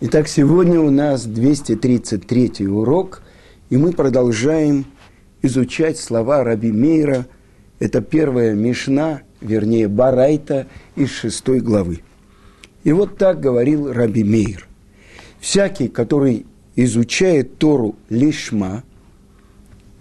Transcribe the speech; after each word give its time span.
Итак, 0.00 0.28
сегодня 0.28 0.78
у 0.78 0.90
нас 0.90 1.24
233 1.24 2.68
урок, 2.68 3.20
и 3.68 3.76
мы 3.76 3.90
продолжаем 3.90 4.86
изучать 5.42 5.98
слова 5.98 6.44
Раби 6.44 6.70
Мейра. 6.70 7.26
Это 7.80 8.00
первая 8.00 8.54
Мишна, 8.54 9.22
вернее, 9.40 9.88
Барайта 9.88 10.68
из 10.94 11.10
шестой 11.10 11.58
главы. 11.58 12.02
И 12.84 12.92
вот 12.92 13.18
так 13.18 13.40
говорил 13.40 13.92
Раби 13.92 14.22
Мейр. 14.22 14.68
Всякий, 15.40 15.88
который 15.88 16.46
изучает 16.76 17.58
Тору 17.58 17.96
лишма, 18.08 18.84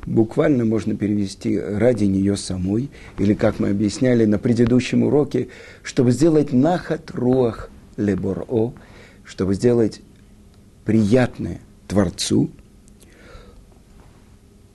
буквально 0.06 0.64
можно 0.64 0.96
перевести 0.96 1.60
ради 1.60 2.04
нее 2.04 2.38
самой, 2.38 2.92
или, 3.18 3.34
как 3.34 3.60
мы 3.60 3.70
объясняли 3.70 4.26
на 4.26 4.38
предыдущем 4.38 5.02
уроке, 5.02 5.48
чтобы 5.82 6.12
сделать 6.12 6.54
нахат 6.54 7.10
руах 7.16 7.72
леборо– 7.98 8.74
чтобы 9.28 9.56
сделать 9.56 10.02
приятное 10.86 11.60
Творцу, 11.88 12.50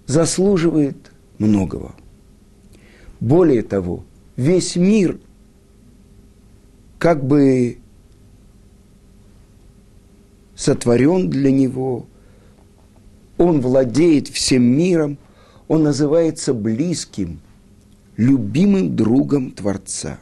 заслуживает 0.06 1.10
многого. 1.38 1.95
Более 3.19 3.62
того, 3.62 4.05
весь 4.37 4.77
мир 4.77 5.19
как 6.98 7.24
бы 7.24 7.79
сотворен 10.55 11.30
для 11.30 11.51
него, 11.51 12.07
он 13.38 13.60
владеет 13.62 14.29
всем 14.29 14.65
миром, 14.65 15.16
он 15.66 15.82
называется 15.82 16.52
близким, 16.52 17.41
любимым 18.19 18.95
другом 18.95 19.52
Творца. 19.52 20.19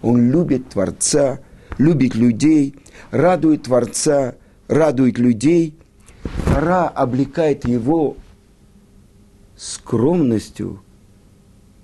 Он 0.00 0.30
любит 0.30 0.68
Творца, 0.68 1.40
любит 1.78 2.14
людей, 2.14 2.74
радует 3.10 3.64
Творца, 3.64 4.34
радует 4.68 5.18
людей. 5.18 5.76
Тора 6.46 6.88
облекает 6.88 7.66
его 7.66 8.16
скромностью, 9.56 10.82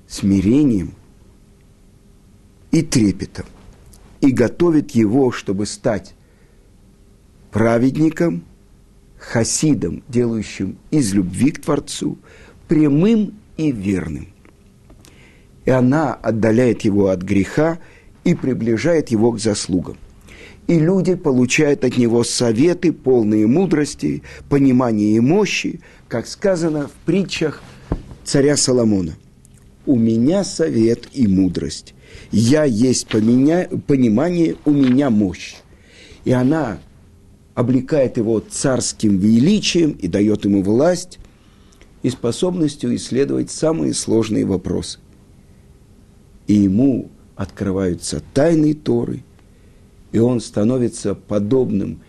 смирением 0.09 0.95
и 2.71 2.83
трепетом. 2.83 3.47
И 4.21 4.33
готовит 4.33 4.93
его, 4.93 5.33
чтобы 5.33 5.67
стать 5.67 6.15
праведником, 7.51 8.45
хасидом, 9.19 10.03
делающим 10.09 10.77
из 10.91 11.13
любви 11.15 11.53
к 11.53 11.63
Творцу, 11.63 12.19
прямым 12.69 13.35
и 13.57 13.73
верным. 13.73 14.29
И 15.65 15.71
она 15.71 16.15
отдаляет 16.15 16.83
его 16.83 17.09
от 17.09 17.23
греха 17.23 17.79
и 18.25 18.35
приближает 18.35 19.11
его 19.11 19.33
к 19.33 19.41
заслугам 19.41 19.97
и 20.71 20.79
люди 20.79 21.17
получают 21.17 21.85
от 21.85 21.97
него 21.97 22.23
советы, 22.23 22.93
полные 22.93 23.49
мудрости, 23.49 24.23
понимания 24.49 25.17
и 25.17 25.19
мощи, 25.21 25.81
как 26.07 26.29
сказано 26.29 26.87
в 26.87 26.93
притчах 27.05 27.61
царя 28.23 28.57
Соломона. 28.57 29.17
«У 29.85 29.97
меня 29.97 30.45
совет 30.45 31.09
и 31.13 31.27
мудрость, 31.27 31.95
я 32.31 32.63
есть 32.63 33.09
понимание, 33.09 34.57
у 34.65 34.71
меня 34.71 35.11
мощь». 35.11 35.57
И 36.25 36.31
она 36.31 36.79
облекает 37.55 38.17
его 38.17 38.39
царским 38.39 39.19
величием 39.19 39.91
и 39.91 40.07
дает 40.07 40.45
ему 40.45 40.63
власть 40.63 41.19
и 42.05 42.11
способностью 42.11 42.95
исследовать 42.95 43.51
самые 43.51 43.93
сложные 43.93 44.45
вопросы. 44.45 45.01
И 46.47 46.55
ему 46.55 47.11
открываются 47.41 48.23
тайны 48.35 48.75
Торы– 48.75 49.25
и 50.13 50.19
он 50.19 50.41
становится 50.41 51.15
подобным 51.15 52.01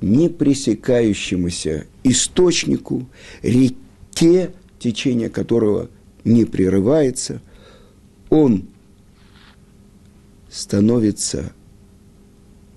непресекающемуся 0.00 1.86
источнику, 2.04 3.08
реке, 3.42 4.52
течение 4.78 5.28
которого 5.28 5.88
не 6.24 6.44
прерывается, 6.44 7.40
он 8.30 8.68
становится 10.50 11.52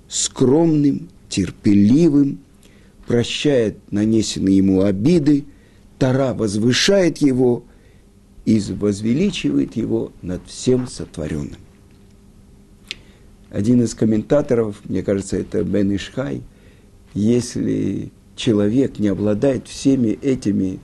скромным, 0.07 1.09
терпеливым, 1.29 2.39
прощает 3.05 3.77
нанесенные 3.91 4.57
ему 4.57 4.81
обиды, 4.81 5.45
Тара 5.99 6.33
возвышает 6.33 7.19
его 7.19 7.63
и 8.45 8.59
возвеличивает 8.59 9.75
его 9.75 10.11
над 10.21 10.41
всем 10.47 10.87
сотворенным 10.87 11.59
один 13.51 13.83
из 13.83 13.93
комментаторов, 13.93 14.77
мне 14.85 15.03
кажется, 15.03 15.37
это 15.37 15.63
Бен 15.63 15.93
Ишхай, 15.95 16.41
если 17.13 18.09
человек 18.35 18.97
не 18.97 19.09
обладает 19.09 19.67
всеми 19.67 20.09
этими 20.09 20.79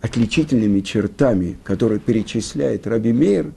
отличительными 0.00 0.80
чертами, 0.80 1.56
которые 1.62 2.00
перечисляет 2.00 2.86
Раби 2.86 3.12
Мейр, 3.12 3.52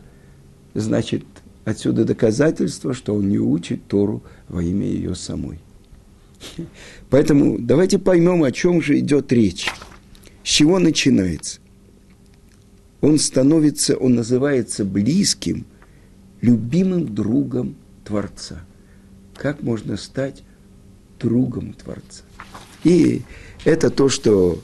значит, 0.75 1.25
отсюда 1.65 2.05
доказательство, 2.05 2.93
что 2.93 3.15
он 3.15 3.27
не 3.27 3.39
учит 3.39 3.87
Тору 3.87 4.21
во 4.47 4.61
имя 4.61 4.85
ее 4.85 5.15
самой. 5.15 5.57
Поэтому 7.09 7.57
давайте 7.57 7.97
поймем, 7.97 8.43
о 8.43 8.51
чем 8.51 8.81
же 8.81 8.99
идет 8.99 9.31
речь. 9.33 9.67
С 10.43 10.49
чего 10.49 10.77
начинается? 10.77 11.59
Он 13.03 13.19
становится, 13.19 13.97
он 13.97 14.16
называется 14.16 14.86
близким, 14.86 15.66
любимым 16.40 17.14
другом 17.14 17.75
Творца. 18.06 18.64
Как 19.36 19.62
можно 19.62 19.97
стать 19.97 20.41
другом 21.19 21.74
Творца? 21.74 22.24
И 22.86 23.24
это 23.66 23.90
то, 23.90 24.08
что 24.08 24.64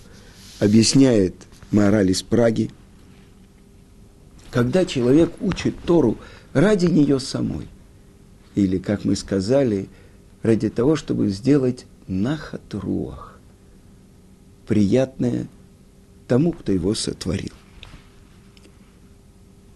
объясняет 0.62 1.36
мораль 1.72 2.12
из 2.12 2.24
Праги. 2.24 2.72
Когда 4.52 4.86
человек 4.86 5.34
учит 5.42 5.76
Тору 5.86 6.18
ради 6.54 6.86
нее 6.86 7.20
самой, 7.20 7.68
или, 8.56 8.78
как 8.78 9.04
мы 9.04 9.18
сказали, 9.18 9.90
ради 10.44 10.70
того, 10.70 10.96
чтобы 10.96 11.28
сделать 11.28 11.86
нахатруах, 12.08 13.38
приятное 14.66 15.50
тому, 16.26 16.54
кто 16.54 16.72
его 16.72 16.96
сотворил. 16.96 17.52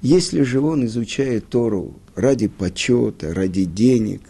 Если 0.03 0.41
же 0.41 0.59
он 0.59 0.85
изучает 0.85 1.47
Тору 1.47 1.93
ради 2.13 2.49
почета, 2.49 3.33
ради 3.33 3.63
денег, 3.63 4.21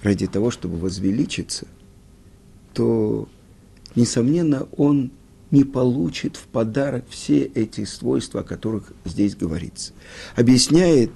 ради 0.00 0.28
того, 0.28 0.52
чтобы 0.52 0.76
возвеличиться, 0.76 1.66
то, 2.72 3.28
несомненно, 3.96 4.68
он 4.76 5.10
не 5.50 5.64
получит 5.64 6.36
в 6.36 6.46
подарок 6.46 7.04
все 7.10 7.42
эти 7.42 7.84
свойства, 7.84 8.42
о 8.42 8.44
которых 8.44 8.92
здесь 9.04 9.34
говорится. 9.34 9.92
Объясняет 10.36 11.10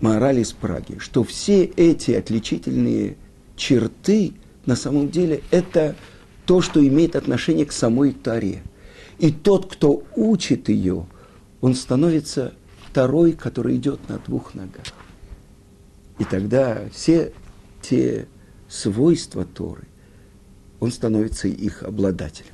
мораль 0.00 0.38
из 0.38 0.52
Праги, 0.52 0.98
что 0.98 1.24
все 1.24 1.64
эти 1.64 2.12
отличительные 2.12 3.16
черты 3.56 4.34
на 4.66 4.76
самом 4.76 5.10
деле 5.10 5.42
это 5.50 5.96
то, 6.46 6.60
что 6.60 6.86
имеет 6.86 7.16
отношение 7.16 7.66
к 7.66 7.72
самой 7.72 8.12
Таре. 8.12 8.62
И 9.18 9.32
тот, 9.32 9.72
кто 9.72 10.04
учит 10.14 10.68
ее, 10.68 11.06
он 11.60 11.74
становится 11.74 12.54
второй, 12.88 13.32
который 13.32 13.76
идет 13.76 14.08
на 14.08 14.18
двух 14.18 14.54
ногах. 14.54 14.84
И 16.18 16.24
тогда 16.24 16.82
все 16.92 17.32
те 17.82 18.26
свойства 18.68 19.44
Торы, 19.44 19.84
он 20.80 20.92
становится 20.92 21.48
их 21.48 21.82
обладателем. 21.82 22.52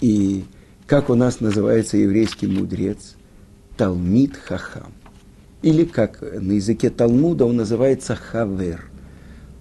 И 0.00 0.44
как 0.86 1.10
у 1.10 1.14
нас 1.14 1.40
называется 1.40 1.96
еврейский 1.96 2.46
мудрец? 2.46 3.14
Талмид 3.76 4.36
Хахам. 4.36 4.92
Или 5.62 5.84
как 5.84 6.20
на 6.20 6.52
языке 6.52 6.90
Талмуда 6.90 7.44
он 7.44 7.56
называется 7.56 8.16
Хавер. 8.16 8.90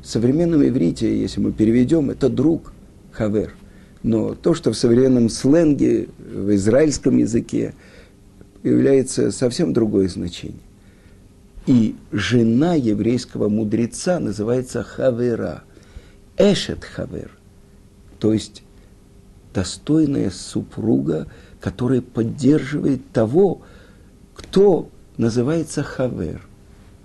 В 0.02 0.08
современном 0.08 0.66
иврите, 0.66 1.20
если 1.20 1.42
мы 1.42 1.52
переведем, 1.52 2.10
это 2.10 2.30
друг 2.30 2.74
Хавер. 3.12 3.54
Но 4.04 4.34
то, 4.34 4.54
что 4.54 4.72
в 4.72 4.78
современном 4.78 5.30
сленге, 5.30 6.10
в 6.18 6.56
израильском 6.56 7.18
языке– 7.18 7.74
является 8.64 9.32
совсем 9.32 9.74
другое 9.74 10.08
значение. 10.08 10.60
И 11.66 11.96
жена 12.12 12.76
еврейского 12.76 13.48
мудреца 13.48 14.20
называется 14.20 14.84
Хавера, 14.84 15.64
Эшет 16.38 16.84
Хавер, 16.84 17.32
то 18.20 18.34
есть 18.34 18.64
достойная 19.54 20.30
супруга, 20.30 21.28
которая 21.60 22.02
поддерживает 22.02 23.12
того, 23.12 23.62
кто 24.34 24.90
называется 25.18 25.84
Хавер. 25.84 26.42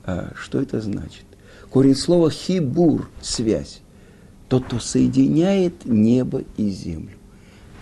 А 0.04 0.32
что 0.36 0.60
это 0.60 0.80
значит? 0.80 1.24
Корень 1.70 1.96
слова 1.96 2.30
хибур– 2.30 3.08
связь. 3.22 3.80
Тот, 4.48 4.64
кто 4.64 4.78
соединяет 4.78 5.84
небо 5.84 6.42
и 6.56 6.68
землю. 6.70 7.16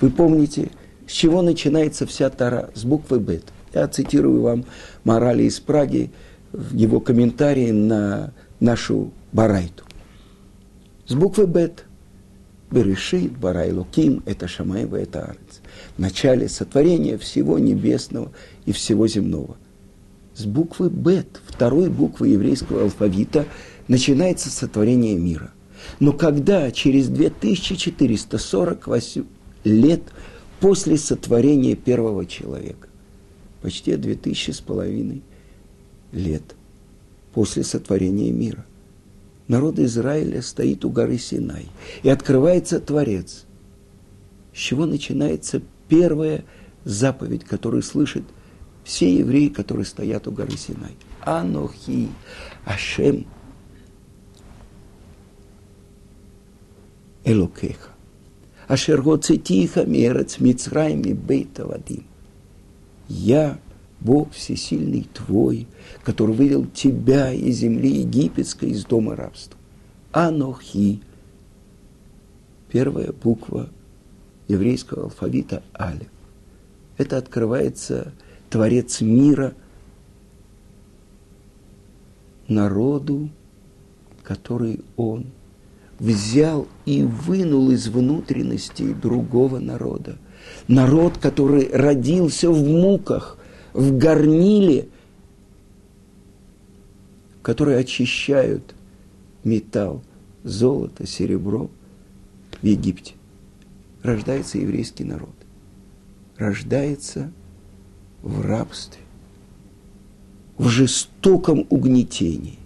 Вы 0.00 0.10
помните, 0.10 0.70
с 1.06 1.12
чего 1.12 1.42
начинается 1.42 2.06
вся 2.06 2.30
Тара? 2.30 2.70
С 2.74 2.84
буквы 2.84 3.18
Бет. 3.18 3.44
Я 3.74 3.88
цитирую 3.88 4.42
вам 4.42 4.64
морали 5.04 5.44
из 5.44 5.60
Праги 5.60 6.10
в 6.52 6.74
его 6.74 7.00
комментарии 7.00 7.70
на 7.70 8.32
нашу 8.60 9.12
Барайту. 9.32 9.84
с 11.06 11.14
буквы 11.14 11.46
Бет. 11.46 11.84
Берешит, 12.70 13.36
Барай 13.36 13.70
Луким, 13.70 14.22
это 14.24 14.48
Шамаева, 14.48 14.96
это 14.96 15.24
Арец. 15.24 15.60
В 15.96 15.98
начале 16.00 16.48
сотворения 16.48 17.18
всего 17.18 17.58
небесного 17.58 18.32
и 18.64 18.72
всего 18.72 19.06
земного. 19.06 19.56
С 20.34 20.46
буквы 20.46 20.88
Бет, 20.88 21.40
второй 21.46 21.90
буквы 21.90 22.28
еврейского 22.28 22.84
алфавита, 22.84 23.44
начинается 23.88 24.48
сотворение 24.48 25.16
мира. 25.16 25.50
Но 26.00 26.12
когда 26.12 26.70
через 26.70 27.08
2448 27.08 29.24
лет 29.64 30.02
после 30.60 30.96
сотворения 30.96 31.74
первого 31.74 32.26
человека, 32.26 32.88
почти 33.62 33.96
2000 33.96 34.50
с 34.50 34.60
половиной 34.60 35.22
лет 36.12 36.54
после 37.32 37.64
сотворения 37.64 38.30
мира, 38.30 38.64
народ 39.48 39.78
Израиля 39.78 40.42
стоит 40.42 40.84
у 40.84 40.90
горы 40.90 41.18
Синай, 41.18 41.66
и 42.02 42.08
открывается 42.08 42.80
Творец. 42.80 43.44
С 44.54 44.58
чего 44.58 44.86
начинается 44.86 45.62
первая 45.88 46.44
заповедь, 46.84 47.44
которую 47.44 47.82
слышат 47.82 48.24
все 48.84 49.14
евреи, 49.14 49.48
которые 49.48 49.86
стоят 49.86 50.26
у 50.26 50.32
горы 50.32 50.56
Синай. 50.56 50.96
Анохи, 51.20 52.08
Ашем, 52.64 53.26
Элокеха. 57.24 57.90
Ашер 58.68 59.02
гоцетиха 59.02 59.84
мерец 59.84 60.38
Мицраем 60.40 61.02
и 61.02 61.12
бейта 61.12 61.66
вадим. 61.66 62.04
Я, 63.08 63.58
Бог 64.00 64.32
всесильный 64.32 65.06
твой, 65.12 65.66
который 66.04 66.34
вывел 66.34 66.66
тебя 66.66 67.32
из 67.32 67.58
земли 67.58 68.00
египетской, 68.00 68.70
из 68.70 68.84
дома 68.84 69.14
рабства. 69.14 69.58
Анохи. 70.12 71.00
Первая 72.70 73.12
буква 73.12 73.68
еврейского 74.48 75.04
алфавита 75.04 75.62
Алев. 75.72 76.08
Это 76.96 77.18
открывается 77.18 78.12
Творец 78.50 79.00
мира 79.00 79.54
народу, 82.48 83.30
который 84.22 84.80
он 84.96 85.26
взял 85.98 86.66
и 86.84 87.02
вынул 87.02 87.70
из 87.70 87.88
внутренности 87.88 88.92
другого 88.92 89.58
народа. 89.58 90.18
Народ, 90.68 91.18
который 91.18 91.70
родился 91.72 92.50
в 92.50 92.62
муках, 92.66 93.38
в 93.72 93.96
горниле, 93.96 94.88
которые 97.42 97.78
очищают 97.78 98.74
металл, 99.44 100.02
золото, 100.44 101.06
серебро 101.06 101.70
в 102.60 102.66
Египте. 102.66 103.14
Рождается 104.02 104.58
еврейский 104.58 105.04
народ. 105.04 105.34
Рождается 106.36 107.32
в 108.22 108.40
рабстве, 108.40 109.00
в 110.58 110.68
жестоком 110.68 111.66
угнетении. 111.70 112.58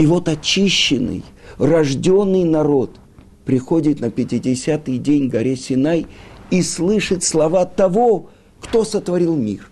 И 0.00 0.06
вот 0.06 0.28
очищенный, 0.28 1.22
рожденный 1.58 2.44
народ 2.44 2.98
приходит 3.44 4.00
на 4.00 4.06
50-й 4.06 4.96
день 4.96 5.28
горе 5.28 5.56
Синай 5.56 6.06
и 6.50 6.62
слышит 6.62 7.22
слова 7.22 7.66
того, 7.66 8.30
кто 8.62 8.86
сотворил 8.86 9.36
мир. 9.36 9.68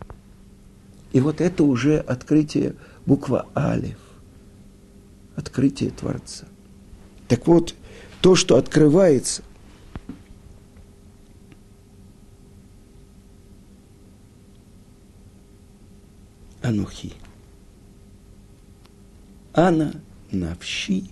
И 1.12 1.20
вот 1.20 1.40
это 1.40 1.64
уже 1.64 1.96
открытие 2.00 2.75
буква 3.06 3.46
Алев, 3.54 3.96
открытие 5.34 5.92
Творца. 5.92 6.44
Так 7.26 7.46
вот, 7.46 7.75
то, 8.20 8.34
что 8.34 8.58
открывается, 8.58 9.42
Анухи. 16.60 17.14
Ана 19.54 20.02
навши 20.32 21.02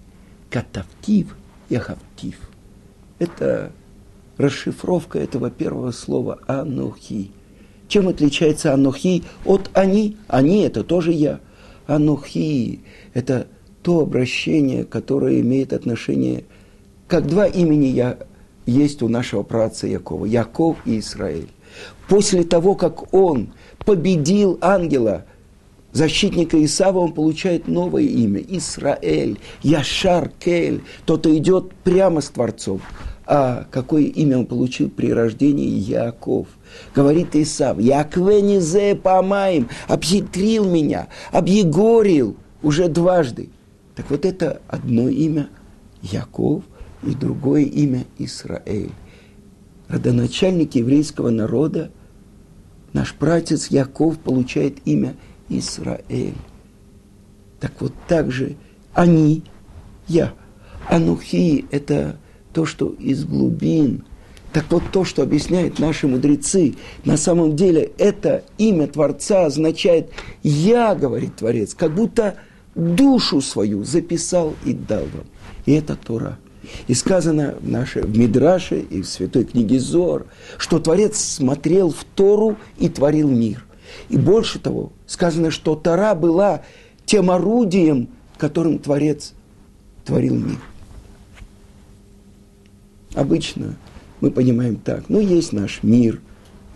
катавтив 0.51 1.37
яхавтив. 1.71 2.35
Это 3.19 3.73
расшифровка 4.39 5.19
этого 5.19 5.51
первого 5.51 5.91
слова 5.93 6.39
анухи. 6.47 7.31
Чем 7.89 8.09
отличается 8.09 8.75
анухи 8.75 9.25
от 9.45 9.71
они? 9.73 10.17
Они– 10.29 10.61
это 10.63 10.85
тоже 10.85 11.13
я. 11.13 11.41
Анухи– 11.87 12.81
это 13.15 13.47
то 13.83 14.01
обращение, 14.01 14.85
которое 14.85 15.41
имеет 15.41 15.73
отношение, 15.73 16.45
как 17.07 17.27
два 17.27 17.47
имени 17.47 17.87
я 17.87 18.19
есть 18.67 19.03
у 19.03 19.09
нашего 19.09 19.45
праца 19.45 19.87
Якова, 19.87 20.27
Яков 20.27 20.77
и 20.85 20.99
Израиль. 20.99 21.49
После 22.09 22.43
того, 22.43 22.75
как 22.75 23.15
он 23.15 23.53
победил 23.85 24.59
ангела– 24.61 25.25
защитника 25.97 26.63
Исава, 26.65 26.99
он 26.99 27.13
получает 27.13 27.67
новое 27.69 28.03
имя– 28.03 28.41
Исраэль, 28.49 29.39
Яшар 29.63 30.31
Кель, 30.39 30.83
тот 31.05 31.27
идет 31.27 31.73
прямо 31.85 32.21
с 32.21 32.29
Творцом. 32.29 32.81
А 33.29 33.67
какое 33.73 34.05
имя 34.05 34.39
он 34.39 34.47
получил 34.47 34.89
при 34.89 35.13
рождении 35.13 35.69
Яков? 35.69 36.47
Говорит 36.95 37.35
Исав, 37.35 37.81
Яквенизе 37.81 38.95
помаем, 38.95 39.69
обхитрил 39.89 40.65
меня, 40.71 41.09
объегорил 41.33 42.37
уже 42.63 42.89
дважды. 42.89 43.49
Так 43.97 44.11
вот 44.11 44.25
это 44.25 44.61
одно 44.69 45.09
имя 45.09 45.49
Яков 46.03 46.63
и 47.03 47.15
другое 47.15 47.63
имя 47.63 48.05
Исраэль. 48.19 48.93
Родоначальник 49.89 50.75
еврейского 50.75 51.31
народа, 51.31 51.91
наш 52.93 53.15
пратец 53.15 53.69
Яков 53.69 54.19
получает 54.19 54.79
имя 54.85 55.17
Израиль. 55.49 56.35
Так 57.61 57.73
вот 57.81 57.93
так 58.09 58.31
же 58.31 58.57
они, 58.95 59.43
я. 60.09 60.33
Анухи– 60.89 61.67
это 61.71 62.17
то, 62.53 62.65
что 62.65 62.89
из 62.99 63.25
глубин. 63.25 64.05
Так 64.53 64.65
вот 64.71 64.85
то, 64.93 65.05
что 65.05 65.23
объясняют 65.23 65.79
наши 65.79 66.07
мудрецы, 66.07 66.77
на 67.05 67.17
самом 67.17 67.57
деле 67.57 67.93
это 67.99 68.45
имя 68.57 68.87
Творца 68.87 69.47
означает 69.47 70.11
«я», 70.43 70.95
говорит 70.95 71.37
Творец, 71.37 71.75
как 71.75 71.95
будто 71.95 72.37
душу 72.75 73.41
свою 73.41 73.85
записал 73.85 74.55
и 74.65 74.73
дал 74.73 75.03
вам. 75.03 75.27
И 75.67 75.73
это 75.73 75.97
Тора. 75.97 76.39
И 76.89 76.95
сказано 76.95 77.57
в, 77.61 77.69
нашей, 77.69 78.03
в 78.03 78.17
Мидраше 78.17 78.81
и 78.81 79.03
в 79.03 79.07
Святой 79.07 79.45
книге 79.45 79.79
Зор, 79.79 80.27
что 80.59 80.79
Творец 80.79 81.19
смотрел 81.19 81.91
в 81.91 82.05
Тору 82.15 82.57
и 82.79 82.89
творил 82.89 83.29
мир. 83.29 83.65
И 84.09 84.17
больше 84.17 84.59
того, 84.59 84.93
сказано, 85.07 85.51
что 85.51 85.75
Тора 85.75 86.15
была 86.15 86.63
тем 87.05 87.31
орудием, 87.31 88.09
которым 88.39 88.79
Творец 88.79 89.33
творил 90.05 90.37
мир. 90.37 90.59
Обычно 93.15 93.77
мы 94.21 94.31
понимаем 94.31 94.77
так, 94.77 95.09
ну 95.09 95.21
есть 95.21 95.53
наш 95.53 95.83
мир, 95.83 96.21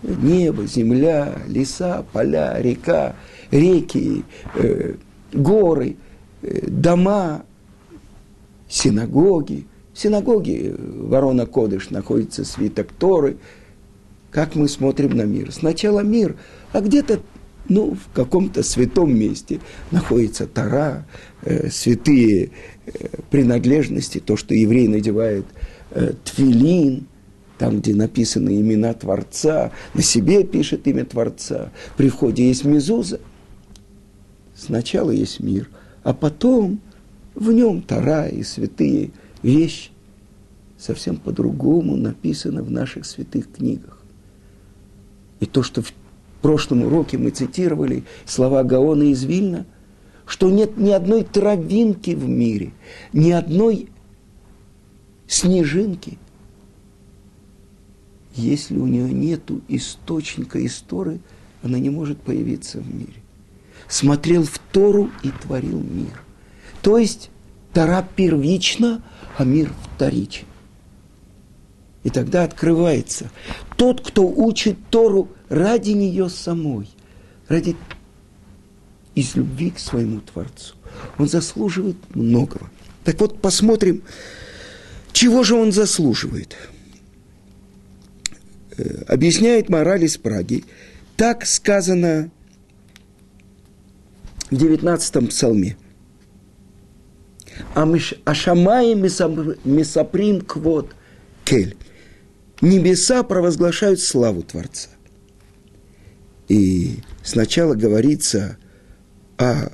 небо, 0.02 0.66
земля, 0.66 1.34
леса, 1.46 2.04
поля, 2.12 2.60
река, 2.60 3.14
реки, 3.50 4.24
э, 4.54 4.94
горы, 5.32 5.96
э, 6.42 6.66
дома, 6.66 7.44
синагоги. 8.68 9.66
В 9.92 9.98
синагоге 9.98 10.74
Ворона 10.78 11.44
Кодыш 11.44 11.90
находится 11.90 12.44
свиток 12.44 12.88
Торы. 12.92 13.36
Как 14.30 14.54
мы 14.54 14.68
смотрим 14.68 15.16
на 15.16 15.22
мир? 15.22 15.52
Сначала 15.52 16.00
мир– 16.00 16.36
а 16.72 16.80
где-то 16.80 17.20
ну, 17.68 17.94
в 17.94 18.12
каком-то 18.14 18.62
святом 18.62 19.16
месте 19.16 19.60
находится 19.90 20.46
Тара, 20.46 21.06
э, 21.42 21.70
святые 21.70 22.50
э, 22.86 22.90
принадлежности, 23.30 24.18
то, 24.18 24.36
что 24.36 24.54
еврей 24.54 24.88
надевает 24.88 25.46
э, 25.92 26.14
тфилин, 26.24 27.06
там, 27.58 27.78
где 27.78 27.94
написаны 27.94 28.60
имена 28.60 28.92
Творца, 28.94 29.70
на 29.94 30.02
себе 30.02 30.44
пишет 30.44 30.86
имя 30.88 31.04
Творца. 31.04 31.70
При 31.96 32.08
входе 32.08 32.48
есть 32.48 32.64
мезуза. 32.64 33.20
Сначала 34.56 35.10
есть 35.10 35.40
мир, 35.40 35.68
а 36.02 36.12
потом 36.12 36.80
в 37.34 37.52
нем 37.52 37.82
Тара 37.82 38.26
и 38.26 38.42
святые 38.42 39.10
вещи. 39.42 39.90
Совсем 40.76 41.16
по-другому 41.16 41.96
написано 41.96 42.62
в 42.62 42.70
наших 42.70 43.04
святых 43.04 43.52
книгах. 43.52 44.02
И 45.40 45.46
то, 45.46 45.62
что 45.62 45.82
в 45.82 45.92
прошлом 46.40 46.82
уроке 46.82 47.18
мы 47.18 47.30
цитировали 47.30 48.04
слова 48.24 48.62
Гаона 48.62 49.04
из 49.04 49.24
Вильна, 49.24 49.66
что 50.26 50.50
нет 50.50 50.76
ни 50.76 50.90
одной 50.90 51.24
травинки 51.24 52.10
в 52.10 52.28
мире, 52.28 52.72
ни 53.12 53.30
одной 53.30 53.88
снежинки, 55.26 56.18
если 58.34 58.76
у 58.76 58.86
нее 58.86 59.12
нет 59.12 59.42
источника 59.68 60.64
истории, 60.64 61.20
она 61.62 61.78
не 61.78 61.90
может 61.90 62.20
появиться 62.20 62.78
в 62.78 62.94
мире. 62.94 63.22
Смотрел 63.88 64.44
в 64.44 64.58
Тору 64.72 65.10
и 65.22 65.30
творил 65.30 65.80
мир. 65.80 66.22
То 66.80 66.96
есть 66.96 67.30
Тара 67.72 68.06
первична, 68.16 69.02
а 69.36 69.44
мир 69.44 69.72
вторичен. 69.94 70.46
И 72.02 72.10
тогда 72.10 72.44
открывается 72.44 73.30
тот, 73.76 74.06
кто 74.06 74.26
учит 74.26 74.78
Тору 74.90 75.28
ради 75.48 75.90
нее 75.90 76.30
самой, 76.30 76.88
ради 77.48 77.76
из 79.14 79.34
любви 79.34 79.70
к 79.70 79.78
своему 79.78 80.20
Творцу. 80.20 80.74
Он 81.18 81.28
заслуживает 81.28 81.96
многого. 82.14 82.70
Так 83.04 83.20
вот, 83.20 83.40
посмотрим, 83.40 84.02
чего 85.12 85.42
же 85.42 85.54
он 85.56 85.72
заслуживает. 85.72 86.56
Э, 88.76 89.02
объясняет 89.08 89.68
мораль 89.68 90.04
из 90.04 90.16
Праги. 90.16 90.64
Так 91.16 91.44
сказано 91.44 92.30
в 94.50 94.56
19 94.56 95.28
псалме. 95.28 95.76
Ашамаи 97.74 98.94
месаприм 98.94 100.40
квот 100.40 100.94
кель. 101.44 101.76
Небеса 102.60 103.22
провозглашают 103.22 104.00
славу 104.00 104.42
Творца. 104.42 104.90
И 106.48 106.98
сначала 107.22 107.74
говорится 107.74 108.58
о 109.38 109.70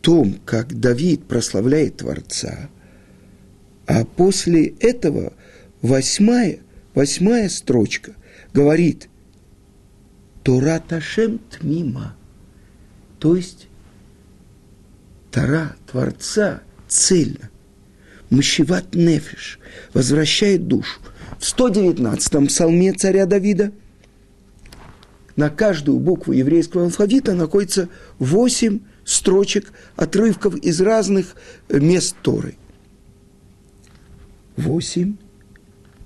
том, 0.00 0.38
как 0.44 0.78
Давид 0.78 1.26
прославляет 1.26 1.98
Творца, 1.98 2.68
а 3.86 4.04
после 4.04 4.66
этого 4.66 5.32
восьмая, 5.82 6.60
восьмая 6.94 7.48
строчка 7.48 8.14
говорит 8.52 9.08
«Тора 10.42 10.82
Ташем 10.86 11.38
Тмима», 11.38 12.16
то 13.18 13.34
есть 13.34 13.68
Тора 15.30 15.74
Творца 15.90 16.62
цельно, 16.86 17.50
Мщеват 18.34 18.94
Нефиш, 18.94 19.58
возвращает 19.92 20.66
душу. 20.66 21.00
В 21.38 21.42
119-м 21.42 22.46
псалме 22.48 22.92
царя 22.92 23.26
Давида 23.26 23.72
на 25.36 25.50
каждую 25.50 25.98
букву 25.98 26.32
еврейского 26.32 26.84
алфавита 26.84 27.34
находится 27.34 27.88
восемь 28.18 28.80
строчек, 29.04 29.72
отрывков 29.96 30.56
из 30.56 30.80
разных 30.80 31.36
мест 31.68 32.16
Торы. 32.22 32.54
Восемь 34.56 35.16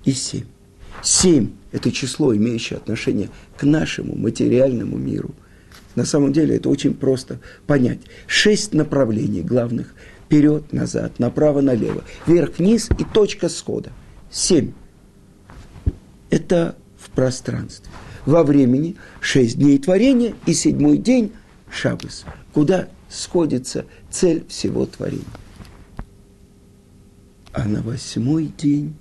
и 0.05 0.11
семь. 0.11 0.45
Семь– 1.03 1.51
это 1.71 1.91
число, 1.91 2.35
имеющее 2.35 2.77
отношение 2.77 3.29
к 3.57 3.63
нашему 3.63 4.15
материальному 4.15 4.97
миру. 4.97 5.33
На 5.95 6.05
самом 6.05 6.33
деле 6.33 6.55
это 6.55 6.69
очень 6.69 6.93
просто 6.93 7.39
понять. 7.67 7.99
Шесть 8.27 8.73
направлений 8.73 9.41
главных– 9.41 9.93
вперед, 10.29 10.71
назад, 10.71 11.17
направо, 11.17 11.61
налево, 11.61 12.03
вверх, 12.27 12.59
вниз 12.59 12.87
и 12.99 13.03
точка 13.03 13.49
схода. 13.49 13.91
Семь. 14.29 14.73
Это 16.29 16.75
в 16.99 17.09
пространстве. 17.09 17.91
Во 18.27 18.43
времени 18.43 18.95
шесть 19.21 19.57
дней 19.57 19.79
творения 19.79 20.35
и 20.45 20.53
седьмой 20.53 20.99
день– 20.99 21.31
Шаббас, 21.71 22.25
куда 22.53 22.89
сходится 23.09 23.85
цель 24.11 24.45
всего 24.47 24.85
творения. 24.85 25.25
А 27.51 27.67
на 27.67 27.81
восьмой 27.81 28.51
день 28.55 28.93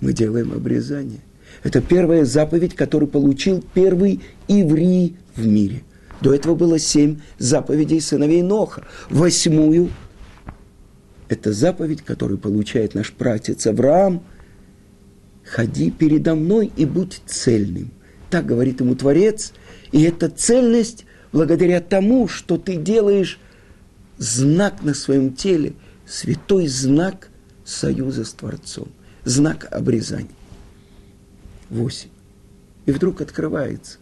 мы 0.00 0.12
делаем 0.12 0.52
обрезание. 0.52 1.20
Это 1.64 1.80
первая 1.80 2.24
заповедь, 2.24 2.76
которую 2.76 3.08
получил 3.08 3.64
первый 3.74 4.20
еврей 4.46 5.16
в 5.34 5.44
мире– 5.44 5.82
до 6.20 6.34
этого 6.34 6.54
было 6.54 6.78
семь 6.78 7.20
заповедей 7.38 8.00
сыновей 8.00 8.42
Ноха. 8.42 8.86
Восьмую– 9.10 9.90
это 11.28 11.52
заповедь, 11.52 12.02
которую 12.02 12.38
получает 12.38 12.94
наш 12.94 13.12
пратец 13.12 13.66
Авраам. 13.66 14.22
«Ходи 15.44 15.90
передо 15.90 16.34
мной 16.34 16.72
и 16.76 16.84
будь 16.84 17.20
цельным». 17.26 17.92
Так 18.30 18.46
говорит 18.46 18.80
ему 18.80 18.96
Творец. 18.96 19.52
И 19.92 20.02
эта 20.02 20.28
цельность 20.28 21.04
благодаря 21.32 21.80
тому, 21.80 22.26
что 22.26 22.56
ты 22.56 22.76
делаешь 22.76 23.38
знак 24.18 24.82
на 24.82 24.94
своем 24.94 25.34
теле, 25.34 25.74
святой 26.06 26.66
знак 26.66 27.28
союза 27.64 28.24
с 28.24 28.32
Творцом, 28.32 28.88
знак 29.24 29.68
обрезания. 29.70 30.30
Восемь. 31.70 32.10
И 32.86 32.92
вдруг 32.92 33.20
открывается 33.20 33.98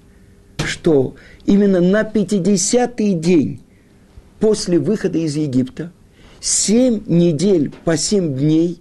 что 0.75 1.15
именно 1.47 1.81
на 1.81 2.03
50-й 2.03 3.15
день 3.15 3.61
после 4.41 4.81
выхода 4.81 5.19
из 5.19 5.37
Египта, 5.37 5.93
семь 6.41 7.01
недель 7.07 7.73
по 7.85 7.97
семь 7.97 8.35
дней, 8.37 8.81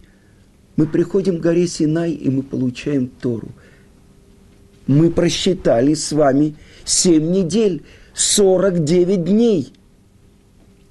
мы 0.76 0.88
приходим 0.88 1.38
к 1.38 1.42
горе 1.42 1.68
Синай, 1.68 2.12
и 2.12 2.30
мы 2.32 2.42
получаем 2.42 3.12
Тору. 3.22 3.50
Мы 4.88 5.12
просчитали 5.12 5.94
с 5.94 6.12
вами 6.12 6.56
семь 6.84 7.32
недель, 7.32 7.84
49 8.16 9.24
дней. 9.24 9.72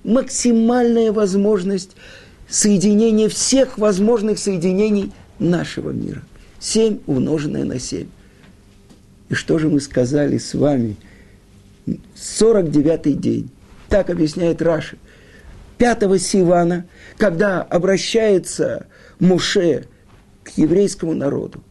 Максимальная 0.04 1.10
возможность 1.12 1.96
соединения 2.48 3.28
всех 3.28 3.76
возможных 3.76 4.38
соединений 4.38 5.10
нашего 5.40 5.90
мира. 5.90 6.22
Семь 6.60 7.00
умноженное 7.06 7.64
на 7.64 7.80
семь. 7.80 8.06
И 9.32 9.34
что 9.34 9.58
же 9.58 9.70
мы 9.70 9.80
сказали 9.80 10.36
с 10.36 10.52
вами? 10.52 10.94
49-й 11.86 13.14
день. 13.14 13.50
Так 13.88 14.10
объясняет 14.10 14.60
Раши. 14.60 14.98
5 15.78 16.20
Сивана, 16.20 16.84
когда 17.16 17.62
обращается 17.62 18.86
Муше 19.20 19.86
к 20.44 20.50
еврейскому 20.58 21.14
народу, 21.14 21.64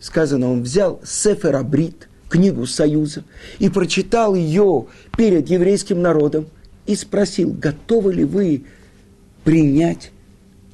сказано, 0.00 0.50
он 0.50 0.64
взял 0.64 1.00
Сефер 1.04 1.54
Абрит, 1.54 2.08
книгу 2.28 2.66
Союза, 2.66 3.22
и 3.60 3.68
прочитал 3.68 4.34
ее 4.34 4.86
перед 5.16 5.48
еврейским 5.48 6.02
народом 6.02 6.48
и 6.86 6.96
спросил, 6.96 7.52
готовы 7.52 8.14
ли 8.14 8.24
вы 8.24 8.64
принять 9.44 10.10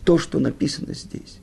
то, 0.06 0.16
что 0.16 0.38
написано 0.38 0.94
здесь. 0.94 1.40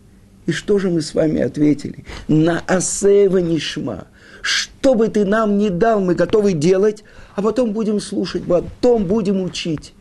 И 0.47 0.51
что 0.51 0.79
же 0.79 0.89
мы 0.89 1.03
с 1.03 1.13
вами 1.13 1.41
ответили? 1.41 2.05
На 2.27 2.59
Асева 2.61 3.37
Нишма– 3.37 4.07
что 4.41 4.95
бы 4.95 5.07
ты 5.07 5.25
нам 5.25 5.57
ни 5.57 5.69
дал, 5.69 6.01
мы 6.01 6.15
готовы 6.15 6.53
делать, 6.53 7.03
а 7.35 7.41
потом 7.41 7.73
будем 7.73 7.99
слушать, 7.99 8.43
потом 8.45 9.05
будем 9.05 9.41
учить. 9.41 9.93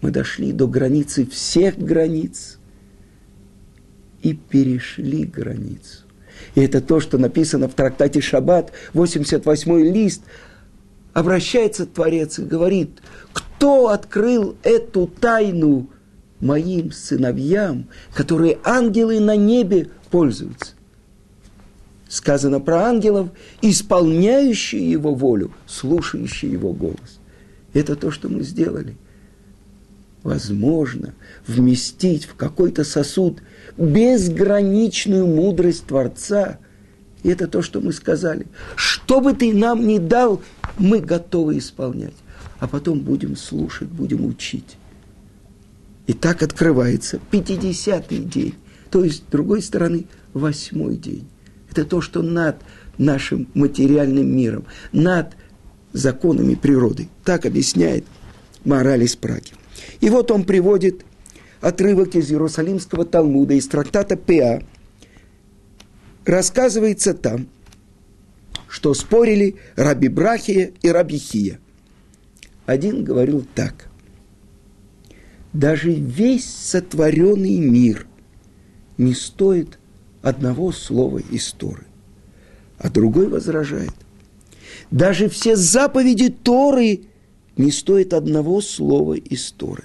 Мы 0.00 0.10
дошли 0.10 0.52
до 0.52 0.66
границы 0.66 1.26
всех 1.26 1.78
границ 1.78 2.58
и 4.22 4.34
перешли 4.34 5.24
границу. 5.24 6.04
И 6.54 6.60
это 6.60 6.80
то, 6.80 6.98
что 6.98 7.18
написано 7.18 7.68
в 7.68 7.74
трактате 7.74 8.20
Шаббат, 8.20 8.72
88-й 8.94 9.90
лист. 9.90 10.22
Обращается 11.12 11.86
Творец 11.86 12.38
и 12.38 12.42
говорит, 12.42 13.00
кто 13.32 13.88
открыл 13.88 14.56
эту 14.62 15.06
тайну 15.06 15.88
моим 16.40 16.90
сыновьям, 16.90 17.86
которые 18.14 18.58
ангелы 18.64 19.20
на 19.20 19.36
небе 19.36 19.90
пользуются 20.10 20.72
сказано 22.12 22.60
про 22.60 22.82
ангелов, 22.82 23.30
исполняющие 23.62 24.90
его 24.90 25.14
волю, 25.14 25.50
слушающие 25.66 26.52
его 26.52 26.74
голос. 26.74 27.18
Это 27.72 27.96
то, 27.96 28.10
что 28.10 28.28
мы 28.28 28.42
сделали. 28.42 28.98
Возможно 30.22 31.14
вместить 31.46 32.26
в 32.26 32.34
какой-то 32.34 32.84
сосуд 32.84 33.42
безграничную 33.78 35.26
мудрость 35.26 35.86
Творца. 35.86 36.58
И 37.22 37.30
это 37.30 37.48
то, 37.48 37.62
что 37.62 37.80
мы 37.80 37.94
сказали. 37.94 38.46
Что 38.76 39.22
бы 39.22 39.32
ты 39.32 39.54
нам 39.54 39.86
ни 39.86 39.96
дал, 39.96 40.42
мы 40.76 41.00
готовы 41.00 41.56
исполнять. 41.56 42.14
А 42.58 42.68
потом 42.68 43.00
будем 43.00 43.36
слушать, 43.36 43.88
будем 43.88 44.26
учить. 44.26 44.76
И 46.06 46.12
так 46.12 46.42
открывается 46.42 47.20
50-й 47.30 48.18
день. 48.18 48.54
То 48.90 49.02
есть, 49.02 49.20
с 49.20 49.30
другой 49.30 49.62
стороны, 49.62 50.04
восьмой 50.34 50.96
день. 50.98 51.26
Это 51.72 51.86
то, 51.86 52.00
что 52.02 52.22
над 52.22 52.56
нашим 52.98 53.48
материальным 53.54 54.36
миром, 54.36 54.66
над 54.92 55.34
законами 55.92 56.54
природы. 56.54 57.08
Так 57.24 57.46
объясняет 57.46 58.04
мораль 58.64 59.02
из 59.04 59.16
Праги. 59.16 59.52
И 60.00 60.10
вот 60.10 60.30
он 60.30 60.44
приводит 60.44 61.04
отрывок 61.62 62.14
из 62.14 62.30
Иерусалимского 62.30 63.06
Талмуда, 63.06 63.54
из 63.54 63.66
трактата 63.68 64.16
Пеа. 64.16 64.62
Рассказывается 66.26 67.14
там, 67.14 67.48
что 68.68 68.92
спорили 68.92 69.56
Раби 69.74 70.08
Брахия 70.08 70.72
и 70.82 70.88
Раби 70.88 71.16
Хия. 71.16 71.58
Один 72.66 73.02
говорил 73.02 73.46
так. 73.54 73.88
Даже 75.54 75.90
весь 75.92 76.48
сотворенный 76.48 77.58
мир 77.58 78.06
не 78.98 79.14
стоит 79.14 79.78
одного 80.22 80.72
слова 80.72 81.18
из 81.18 81.52
Торы. 81.52 81.86
А 82.78 82.88
другой 82.88 83.28
возражает. 83.28 83.92
Даже 84.90 85.28
все 85.28 85.56
заповеди 85.56 86.30
Торы 86.30 87.02
не 87.56 87.70
стоят 87.70 88.12
одного 88.12 88.60
слова 88.60 89.14
из 89.14 89.52
Торы. 89.52 89.84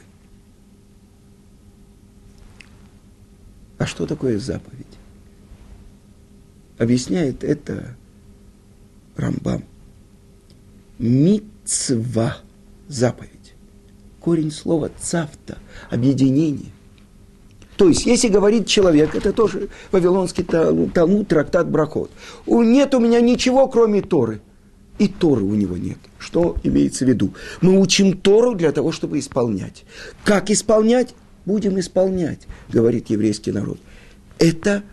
А 3.78 3.86
что 3.86 4.08
такое 4.08 4.40
заповедь? 4.40 4.86
Объясняет 6.78 7.44
это 7.44 7.96
Рамбам. 9.16 9.64
Мицва– 11.00 12.38
заповедь. 12.88 13.54
Корень 14.20 14.52
слова 14.52 14.90
цавта– 15.00 15.58
объединение. 15.90 16.72
То 17.78 17.88
есть, 17.88 18.06
если 18.08 18.28
говорит 18.28 18.66
человек, 18.66 19.16
это 19.16 19.32
тоже 19.32 19.70
Вавилонский 19.92 20.44
Талмуд, 20.44 21.28
трактат 21.28 21.70
Брахот. 21.70 22.10
Нет 22.48 22.94
у 22.96 23.00
меня 23.00 23.22
ничего, 23.22 23.68
кроме 23.68 24.02
Торы. 24.02 24.42
И 24.98 25.08
Торы 25.08 25.44
у 25.44 25.54
него 25.54 25.78
нет. 25.78 26.00
Что 26.18 26.56
имеется 26.64 27.06
в 27.06 27.08
виду? 27.08 27.36
Мы 27.62 27.80
учим 27.80 28.18
Тору 28.18 28.56
для 28.56 28.72
того, 28.72 28.92
чтобы 28.92 29.20
исполнять. 29.20 29.86
Как 30.26 30.50
исполнять? 30.50 31.14
Будем 31.46 31.80
исполнять, 31.80 32.48
говорит 32.68 33.10
еврейский 33.10 33.52
народ. 33.52 33.78
Это 34.40 34.84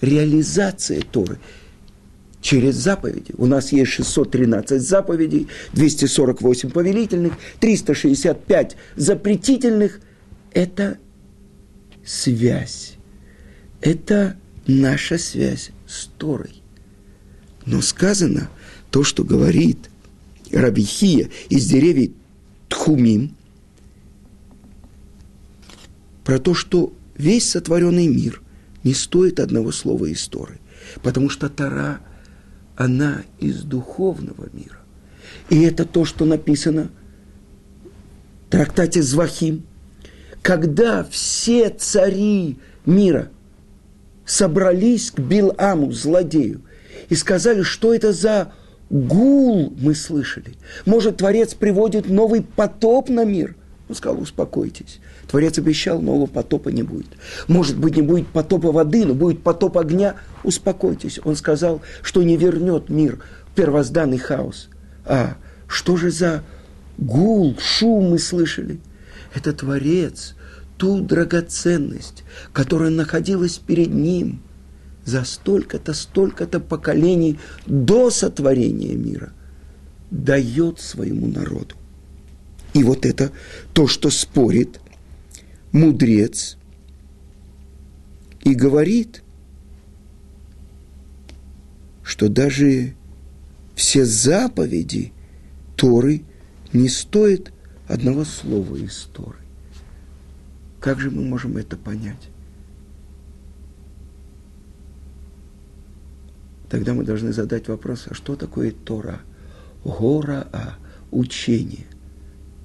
реализация 0.00 1.00
Торы 1.00 1.38
через 2.40 2.74
заповеди. 2.74 3.32
У 3.38 3.46
нас 3.46 3.70
есть 3.70 3.92
613 3.92 4.82
заповедей, 4.82 5.46
248 5.74 6.70
повелительных, 6.70 7.34
365 7.60 8.76
запретительных. 8.96 10.00
Это 10.52 10.98
связь. 12.04 12.94
Это 13.80 14.36
наша 14.66 15.18
связь 15.18 15.70
с 15.86 16.06
Торой. 16.18 16.62
Но 17.66 17.80
сказано 17.80 18.50
то, 18.90 19.04
что 19.04 19.24
говорит 19.24 19.90
Рабихия 20.50 21.30
из 21.48 21.66
деревьев 21.66 22.12
Тхумим, 22.68 23.34
про 26.24 26.38
то, 26.38 26.54
что 26.54 26.92
весь 27.16 27.48
сотворенный 27.48 28.06
мир 28.06 28.42
не 28.84 28.94
стоит 28.94 29.40
одного 29.40 29.72
слова 29.72 30.06
из 30.06 30.26
Торы, 30.28 30.58
потому 31.02 31.28
что 31.28 31.48
Тора, 31.48 32.00
она 32.76 33.22
из 33.40 33.62
духовного 33.62 34.48
мира. 34.52 34.78
И 35.50 35.60
это 35.62 35.84
то, 35.84 36.04
что 36.04 36.24
написано 36.24 36.90
в 38.46 38.50
трактате 38.50 39.02
Звахим– 39.02 39.64
когда 40.42 41.04
все 41.04 41.70
цари 41.70 42.58
мира 42.84 43.30
собрались 44.26 45.10
к 45.12 45.20
Биламу, 45.20 45.92
злодею, 45.92 46.62
и 47.08 47.14
сказали, 47.14 47.62
что 47.62 47.94
это 47.94 48.12
за 48.12 48.52
гул 48.90 49.72
мы 49.78 49.94
слышали. 49.94 50.54
Может, 50.84 51.18
Творец 51.18 51.54
приводит 51.54 52.08
новый 52.08 52.42
потоп 52.42 53.08
на 53.08 53.24
мир? 53.24 53.56
Он 53.88 53.94
сказал, 53.94 54.20
успокойтесь. 54.20 55.00
Творец 55.28 55.58
обещал, 55.58 56.00
нового 56.00 56.26
потопа 56.26 56.68
не 56.70 56.82
будет. 56.82 57.08
Может 57.48 57.78
быть, 57.78 57.96
не 57.96 58.02
будет 58.02 58.26
потопа 58.28 58.72
воды, 58.72 59.04
но 59.04 59.14
будет 59.14 59.42
потоп 59.42 59.78
огня. 59.78 60.16
Успокойтесь. 60.44 61.20
Он 61.24 61.36
сказал, 61.36 61.82
что 62.02 62.22
не 62.22 62.36
вернет 62.36 62.88
мир 62.88 63.22
первозданный 63.54 64.18
хаос. 64.18 64.68
А 65.04 65.36
что 65.66 65.96
же 65.96 66.10
за 66.10 66.42
гул, 66.98 67.56
шум 67.58 68.10
мы 68.10 68.18
слышали– 68.18 68.80
это 69.34 69.52
Творец, 69.52 70.34
ту 70.76 71.00
драгоценность, 71.00 72.24
которая 72.52 72.90
находилась 72.90 73.58
перед 73.58 73.92
Ним 73.92 74.42
за 75.04 75.24
столько-то, 75.24 75.94
столько-то 75.94 76.60
поколений 76.60 77.38
до 77.66 78.10
сотворения 78.10 78.94
мира, 78.94 79.32
дает 80.10 80.80
своему 80.80 81.26
народу. 81.26 81.74
И 82.74 82.84
вот 82.84 83.04
это 83.04 83.32
то, 83.72 83.86
что 83.86 84.10
спорит 84.10 84.80
мудрец 85.72 86.56
и 88.42 88.54
говорит, 88.54 89.22
что 92.02 92.28
даже 92.28 92.94
все 93.74 94.04
заповеди 94.04 95.12
Торы 95.76 96.22
не 96.72 96.88
стоят 96.88 97.52
одного 97.92 98.24
слова 98.24 98.76
из 98.76 99.08
Торы. 99.12 99.36
Как 100.80 100.98
же 100.98 101.10
мы 101.10 101.22
можем 101.22 101.58
это 101.58 101.76
понять? 101.76 102.28
Тогда 106.70 106.94
мы 106.94 107.04
должны 107.04 107.32
задать 107.32 107.68
вопрос, 107.68 108.06
а 108.08 108.14
что 108.14 108.34
такое 108.34 108.72
Тора? 108.72 109.20
Гора, 109.84 110.48
а 110.52 110.76
учение. 111.10 111.84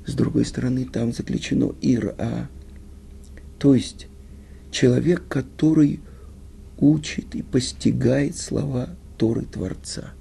С 0.06 0.14
другой 0.14 0.46
стороны, 0.46 0.86
там 0.86 1.12
заключено 1.12 1.76
ира, 1.82 2.48
то 3.60 3.76
есть 3.76 4.08
человек, 4.72 5.28
который 5.28 6.00
учит 6.78 7.36
и 7.36 7.42
постигает 7.42 8.38
слова 8.38 8.90
Торы 9.18 9.42
Творца. 9.42 10.14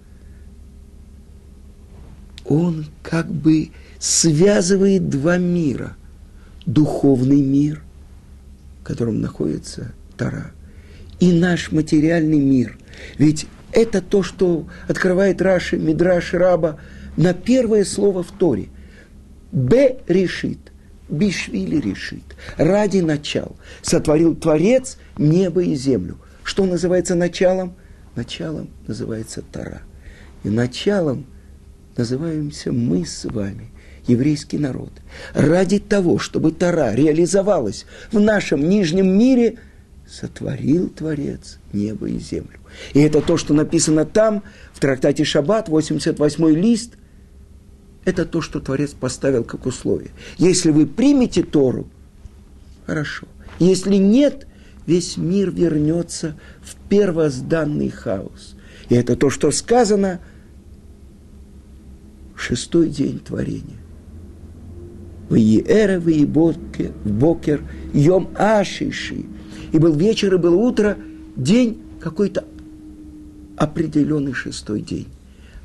Он 2.45 2.87
как 3.03 3.31
бы 3.31 3.71
связывает 4.07 5.09
два 5.09 5.37
мира. 5.37 5.97
Духовный 6.64 7.42
мир, 7.42 7.83
в 8.81 8.85
котором 8.85 9.21
находится 9.21 9.95
Тара, 10.16 10.53
и 11.19 11.33
наш 11.33 11.73
материальный 11.73 12.38
мир. 12.38 12.79
Ведь 13.19 13.47
это 13.73 14.01
то, 14.01 14.23
что 14.23 14.69
открывает 14.87 15.42
Раши, 15.42 15.77
Мидраш, 15.77 16.35
Раба 16.35 16.79
на 17.16 17.35
первое 17.35 17.85
слово 17.85 18.23
в 18.23 18.31
Торе. 18.31 18.69
Б 19.51 19.99
решит, 20.07 20.59
Бишвили 21.09 21.77
решит, 21.77 22.37
ради 22.57 22.99
начал. 22.99 23.57
Сотворил 23.83 24.37
Творец 24.37 24.99
небо 25.19 25.62
и 25.62 25.75
землю. 25.75 26.19
Что 26.45 26.64
называется 26.64 27.16
началом? 27.16 27.75
Началом 28.14 28.71
называется 28.87 29.42
Тара. 29.42 29.83
И 30.45 30.49
началом 30.49 31.27
называемся 31.97 32.73
мы 32.73 33.05
с 33.05 33.25
вами 33.25 33.71
еврейский 34.07 34.59
народ. 34.59 34.90
Ради 35.35 35.79
того, 35.79 36.19
чтобы 36.19 36.53
Тара 36.53 36.95
реализовалась 36.95 37.87
в 38.12 38.21
нашем 38.21 38.69
нижнем 38.69 39.19
мире, 39.19 39.59
сотворил 40.09 40.88
Творец 40.88 41.59
небо 41.73 42.07
и 42.07 42.19
землю. 42.19 42.59
И 42.95 43.01
это 43.01 43.21
то, 43.21 43.37
что 43.37 43.55
написано 43.55 44.05
там, 44.05 44.42
в 44.73 44.81
трактате 44.81 45.25
Шаббат, 45.25 45.69
88 45.69 46.49
лист, 46.51 46.92
это 48.05 48.25
то, 48.25 48.40
что 48.40 48.61
Творец 48.61 48.92
поставил 48.92 49.42
как 49.42 49.66
условие. 49.66 50.11
Если 50.38 50.71
вы 50.71 50.87
примете 50.87 51.42
Тору, 51.42 51.88
хорошо. 52.87 53.27
Если 53.59 53.97
нет, 53.97 54.47
весь 54.87 55.16
мир 55.16 55.51
вернется 55.51 56.38
в 56.62 56.77
первозданный 56.88 57.90
хаос. 57.90 58.55
И 58.88 58.95
это 58.95 59.16
то, 59.16 59.31
что 59.31 59.51
сказано 59.51 60.21
шестой 62.37 62.88
день 62.90 63.19
творения. 63.19 63.79
Виеэра, 65.31 66.03
бокер, 67.05 67.62
йом 67.93 68.31
ашиши. 68.37 69.25
И 69.73 69.79
был 69.79 69.95
вечер, 69.95 70.35
и 70.35 70.39
было 70.39 70.57
утро, 70.57 70.97
день 71.35 71.83
какой-то 72.01 72.45
определенный 73.57 74.35
шестой 74.35 74.81
день. 74.81 75.09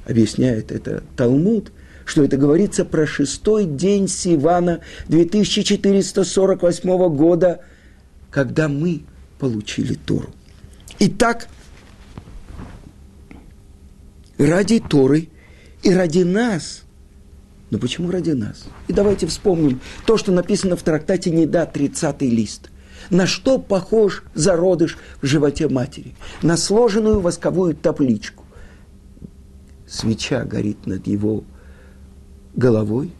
Объясняет 0.05 0.71
это 0.71 1.03
Талмуд, 1.15 1.71
что 2.05 2.23
это 2.23 2.37
говорится 2.37 2.85
про 2.85 3.05
шестой 3.05 3.65
день 3.65 4.07
Сивана 4.07 4.79
2448 5.07 7.15
года, 7.15 7.59
когда 8.31 8.67
мы 8.67 9.03
получили 9.37 9.93
Тору. 9.93 10.31
Итак, 10.97 11.47
ради 14.39 14.79
Торы 14.79 15.29
и 15.83 15.93
ради 15.93 16.23
нас– 16.23 16.81
но 17.71 17.79
почему 17.79 18.11
ради 18.11 18.31
нас? 18.31 18.65
И 18.87 18.93
давайте 18.93 19.25
вспомним 19.25 19.79
то, 20.05 20.17
что 20.17 20.31
написано 20.31 20.75
в 20.75 20.83
трактате 20.83 21.31
«Неда», 21.31 21.65
30 21.65 22.21
лист. 22.21 22.69
На 23.09 23.25
что 23.25 23.57
похож 23.57 24.23
зародыш 24.35 24.97
в 25.21 25.25
животе 25.25 25.67
матери? 25.67 26.13
На 26.43 26.55
сложенную 26.55 27.19
восковую 27.19 27.75
табличку. 27.75 28.43
Свеча 29.87 30.43
горит 30.43 30.85
над 30.85 31.07
его 31.07 31.43
головой, 32.53 33.11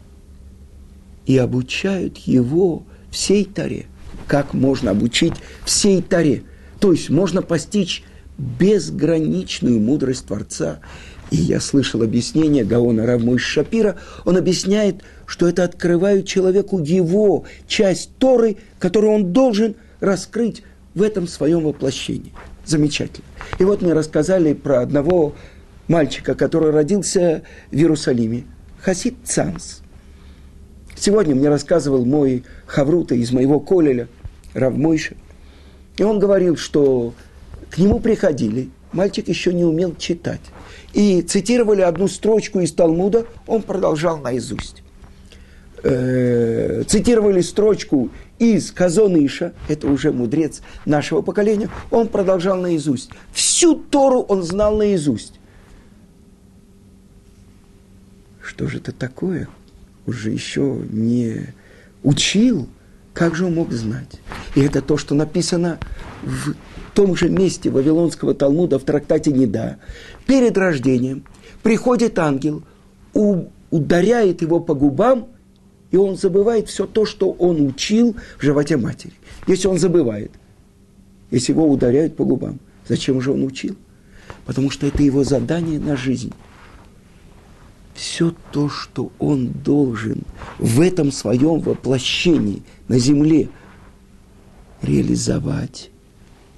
и 1.26 1.36
обучают 1.38 2.18
его 2.18 2.84
всей 3.10 3.44
таре. 3.44 3.86
Как 4.26 4.54
можно 4.54 4.90
обучить 4.90 5.34
всей 5.64 6.02
таре? 6.02 6.44
То 6.80 6.92
есть 6.92 7.10
можно 7.10 7.42
постичь 7.42 8.02
безграничную 8.38 9.80
мудрость 9.80 10.26
Творца 10.26 10.80
и 11.32 11.36
я 11.36 11.60
слышал 11.60 12.02
объяснение 12.02 12.62
Гаона 12.62 13.06
Равмуш 13.06 13.42
Шапира, 13.42 13.96
он 14.26 14.36
объясняет, 14.36 14.96
что 15.24 15.48
это 15.48 15.64
открывает 15.64 16.26
человеку 16.26 16.78
его 16.78 17.44
часть 17.66 18.10
Торы, 18.18 18.58
которую 18.78 19.14
он 19.14 19.32
должен 19.32 19.74
раскрыть 20.00 20.62
в 20.94 21.00
этом 21.00 21.26
своем 21.26 21.64
воплощении. 21.64 22.34
Замечательно. 22.66 23.24
И 23.58 23.64
вот 23.64 23.80
мы 23.80 23.94
рассказали 23.94 24.52
про 24.52 24.82
одного 24.82 25.34
мальчика, 25.88 26.34
который 26.34 26.70
родился 26.70 27.42
в 27.70 27.74
Иерусалиме, 27.74 28.44
Хасид 28.82 29.14
Цанс. 29.24 29.80
Сегодня 30.94 31.34
мне 31.34 31.48
рассказывал 31.48 32.04
мой 32.04 32.44
Хаврута 32.66 33.14
из 33.14 33.32
моего 33.32 33.58
колеля, 33.58 34.06
Равмойша, 34.52 35.14
и 35.96 36.02
он 36.02 36.18
говорил, 36.18 36.58
что 36.58 37.14
к 37.70 37.78
нему 37.78 38.00
приходили, 38.00 38.68
мальчик 38.92 39.28
еще 39.28 39.52
не 39.52 39.64
умел 39.64 39.94
читать, 39.96 40.40
и 40.92 41.22
цитировали 41.22 41.80
одну 41.80 42.08
строчку 42.08 42.60
из 42.60 42.72
Талмуда, 42.72 43.26
он 43.46 43.62
продолжал 43.62 44.18
наизусть. 44.18 44.82
Э, 45.84 46.84
цитировали 46.86 47.40
строчку 47.40 48.10
из 48.38 48.70
Казоныша, 48.70 49.52
это 49.68 49.88
уже 49.88 50.12
мудрец 50.12 50.62
нашего 50.84 51.22
поколения, 51.22 51.70
он 51.90 52.08
продолжал 52.08 52.56
наизусть. 52.60 53.10
Всю 53.32 53.74
Тору 53.74 54.20
он 54.20 54.42
знал 54.42 54.76
наизусть. 54.76 55.34
Что 58.40 58.68
же 58.68 58.78
это 58.78 58.92
такое? 58.92 59.48
Уже 60.06 60.30
еще 60.30 60.82
не 60.90 61.54
учил, 62.02 62.68
как 63.14 63.34
же 63.34 63.46
он 63.46 63.54
мог 63.54 63.72
знать? 63.72 64.20
И 64.54 64.60
это 64.60 64.82
то, 64.82 64.96
что 64.96 65.14
написано 65.14 65.78
в 66.22 66.54
том 66.94 67.16
же 67.16 67.28
месте 67.28 67.70
Вавилонского 67.70 68.34
Талмуда 68.34 68.78
в 68.78 68.84
трактате 68.84 69.32
Неда. 69.32 69.78
Перед 70.26 70.56
рождением 70.56 71.24
приходит 71.62 72.18
ангел, 72.18 72.62
ударяет 73.70 74.42
его 74.42 74.60
по 74.60 74.74
губам, 74.74 75.28
и 75.90 75.96
он 75.96 76.16
забывает 76.16 76.68
все 76.68 76.86
то, 76.86 77.04
что 77.04 77.30
он 77.30 77.60
учил 77.66 78.16
в 78.38 78.42
животе 78.42 78.76
матери. 78.76 79.12
Если 79.46 79.68
он 79.68 79.78
забывает, 79.78 80.32
если 81.30 81.52
его 81.52 81.68
ударяют 81.68 82.16
по 82.16 82.24
губам, 82.24 82.60
зачем 82.88 83.20
же 83.20 83.32
он 83.32 83.44
учил? 83.44 83.76
Потому 84.46 84.70
что 84.70 84.86
это 84.86 85.02
его 85.02 85.22
задание 85.22 85.78
на 85.78 85.96
жизнь. 85.96 86.32
Все 87.94 88.34
то, 88.52 88.68
что 88.68 89.12
он 89.18 89.48
должен 89.48 90.22
в 90.58 90.80
этом 90.80 91.12
своем 91.12 91.60
воплощении 91.60 92.62
на 92.88 92.98
земле 92.98 93.50
реализовать, 94.80 95.91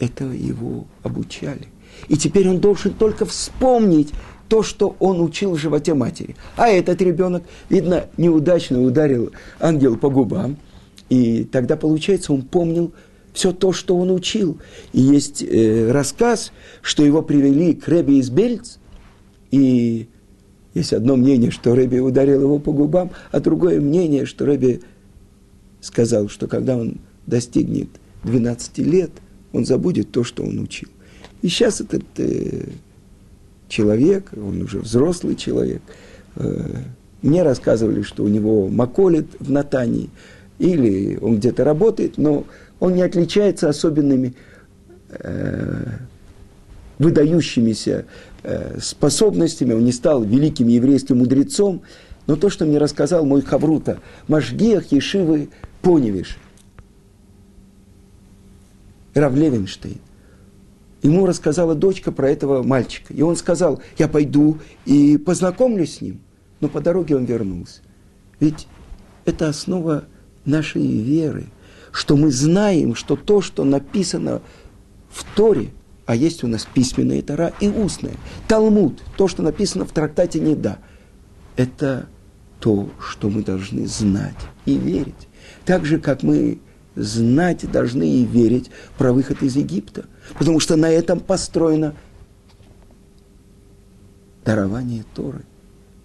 это 0.04 0.24
его 0.24 0.86
обучали. 1.02 1.68
И 2.08 2.16
теперь 2.16 2.48
он 2.48 2.60
должен 2.60 2.92
только 2.92 3.24
вспомнить 3.24 4.12
то, 4.48 4.62
что 4.62 4.94
он 4.98 5.20
учил 5.20 5.54
в 5.54 5.58
животе 5.58 5.94
матери. 5.94 6.36
А 6.56 6.68
этот 6.68 7.00
ребенок, 7.00 7.44
видно, 7.68 8.06
неудачно 8.16 8.82
ударил 8.82 9.32
ангел 9.60 9.96
по 9.96 10.10
губам. 10.10 10.56
И 11.08 11.44
тогда, 11.44 11.76
получается, 11.76 12.32
он 12.32 12.42
помнил 12.42 12.92
все 13.32 13.52
то, 13.52 13.72
что 13.72 13.96
он 13.96 14.10
учил. 14.10 14.58
И 14.92 15.00
есть 15.00 15.42
э, 15.42 15.90
рассказ, 15.90 16.52
что 16.82 17.04
его 17.04 17.22
привели 17.22 17.74
к 17.74 17.88
Ребе 17.88 18.18
из 18.18 18.30
Бельц, 18.30 18.76
и 19.50 20.08
есть 20.74 20.92
одно 20.92 21.16
мнение, 21.16 21.50
что 21.50 21.74
Рэби 21.74 21.98
ударил 21.98 22.42
его 22.42 22.58
по 22.58 22.72
губам, 22.72 23.12
а 23.30 23.40
другое 23.40 23.80
мнение, 23.80 24.26
что 24.26 24.44
Рэби 24.44 24.82
сказал, 25.80 26.28
что 26.28 26.48
когда 26.48 26.76
он 26.76 26.98
достигнет 27.26 27.88
12 28.24 28.78
лет, 28.78 29.10
он 29.54 29.64
забудет 29.64 30.10
то, 30.10 30.24
что 30.24 30.42
он 30.42 30.58
учил. 30.58 30.88
И 31.40 31.48
сейчас 31.48 31.80
этот 31.80 32.02
э, 32.18 32.64
человек, 33.68 34.30
он 34.36 34.62
уже 34.62 34.80
взрослый 34.80 35.36
человек, 35.36 35.80
э, 36.36 36.60
мне 37.22 37.42
рассказывали, 37.42 38.02
что 38.02 38.24
у 38.24 38.28
него 38.28 38.68
маколит 38.68 39.26
в 39.38 39.50
Натании, 39.50 40.10
или 40.58 41.16
он 41.22 41.36
где-то 41.36 41.64
работает, 41.64 42.18
но 42.18 42.44
он 42.80 42.94
не 42.94 43.02
отличается 43.02 43.68
особенными 43.68 44.34
э, 45.10 45.86
выдающимися 46.98 48.06
э, 48.42 48.78
способностями, 48.80 49.72
он 49.72 49.84
не 49.84 49.92
стал 49.92 50.24
великим 50.24 50.66
еврейским 50.66 51.18
мудрецом, 51.18 51.82
но 52.26 52.36
то, 52.36 52.50
что 52.50 52.64
мне 52.66 52.78
рассказал 52.78 53.24
мой 53.24 53.42
Хаврута, 53.42 54.00
Машгиах 54.26 54.90
Ешивы 54.90 55.48
Поневиш, 55.80 56.38
Рав 59.14 59.34
Левинштейн, 59.34 59.98
ему 61.02 61.26
рассказала 61.26 61.74
дочка 61.74 62.12
про 62.12 62.30
этого 62.30 62.62
мальчика. 62.62 63.12
И 63.12 63.22
он 63.22 63.36
сказал, 63.36 63.80
я 63.98 64.08
пойду 64.08 64.58
и 64.84 65.16
познакомлюсь 65.16 65.96
с 65.96 66.00
ним. 66.00 66.20
Но 66.60 66.68
по 66.68 66.80
дороге 66.80 67.16
он 67.16 67.24
вернулся. 67.24 67.80
Ведь 68.40 68.66
это 69.24 69.48
основа 69.48 70.04
нашей 70.44 70.86
веры, 70.86 71.46
что 71.92 72.16
мы 72.16 72.30
знаем, 72.30 72.94
что 72.94 73.16
то, 73.16 73.40
что 73.40 73.64
написано 73.64 74.42
в 75.10 75.24
Торе, 75.36 75.68
а 76.06 76.16
есть 76.16 76.44
у 76.44 76.48
нас 76.48 76.66
письменная 76.72 77.22
Тора 77.22 77.52
и 77.60 77.68
устная, 77.68 78.14
Талмуд, 78.48 79.02
то, 79.16 79.28
что 79.28 79.42
написано 79.42 79.84
в 79.84 79.92
трактате 79.92 80.40
Неда, 80.40 80.78
это 81.56 82.08
то, 82.60 82.90
что 82.98 83.30
мы 83.30 83.42
должны 83.42 83.86
знать 83.86 84.34
и 84.66 84.76
верить. 84.76 85.28
Так 85.64 85.84
же, 85.84 85.98
как 85.98 86.22
мы 86.22 86.58
знать 86.94 87.70
должны 87.70 88.08
и 88.08 88.24
верить 88.24 88.70
про 88.98 89.12
выход 89.12 89.42
из 89.42 89.56
Египта. 89.56 90.06
Потому 90.38 90.60
что 90.60 90.76
на 90.76 90.90
этом 90.90 91.20
построено 91.20 91.94
дарование 94.44 95.04
Торы. 95.14 95.44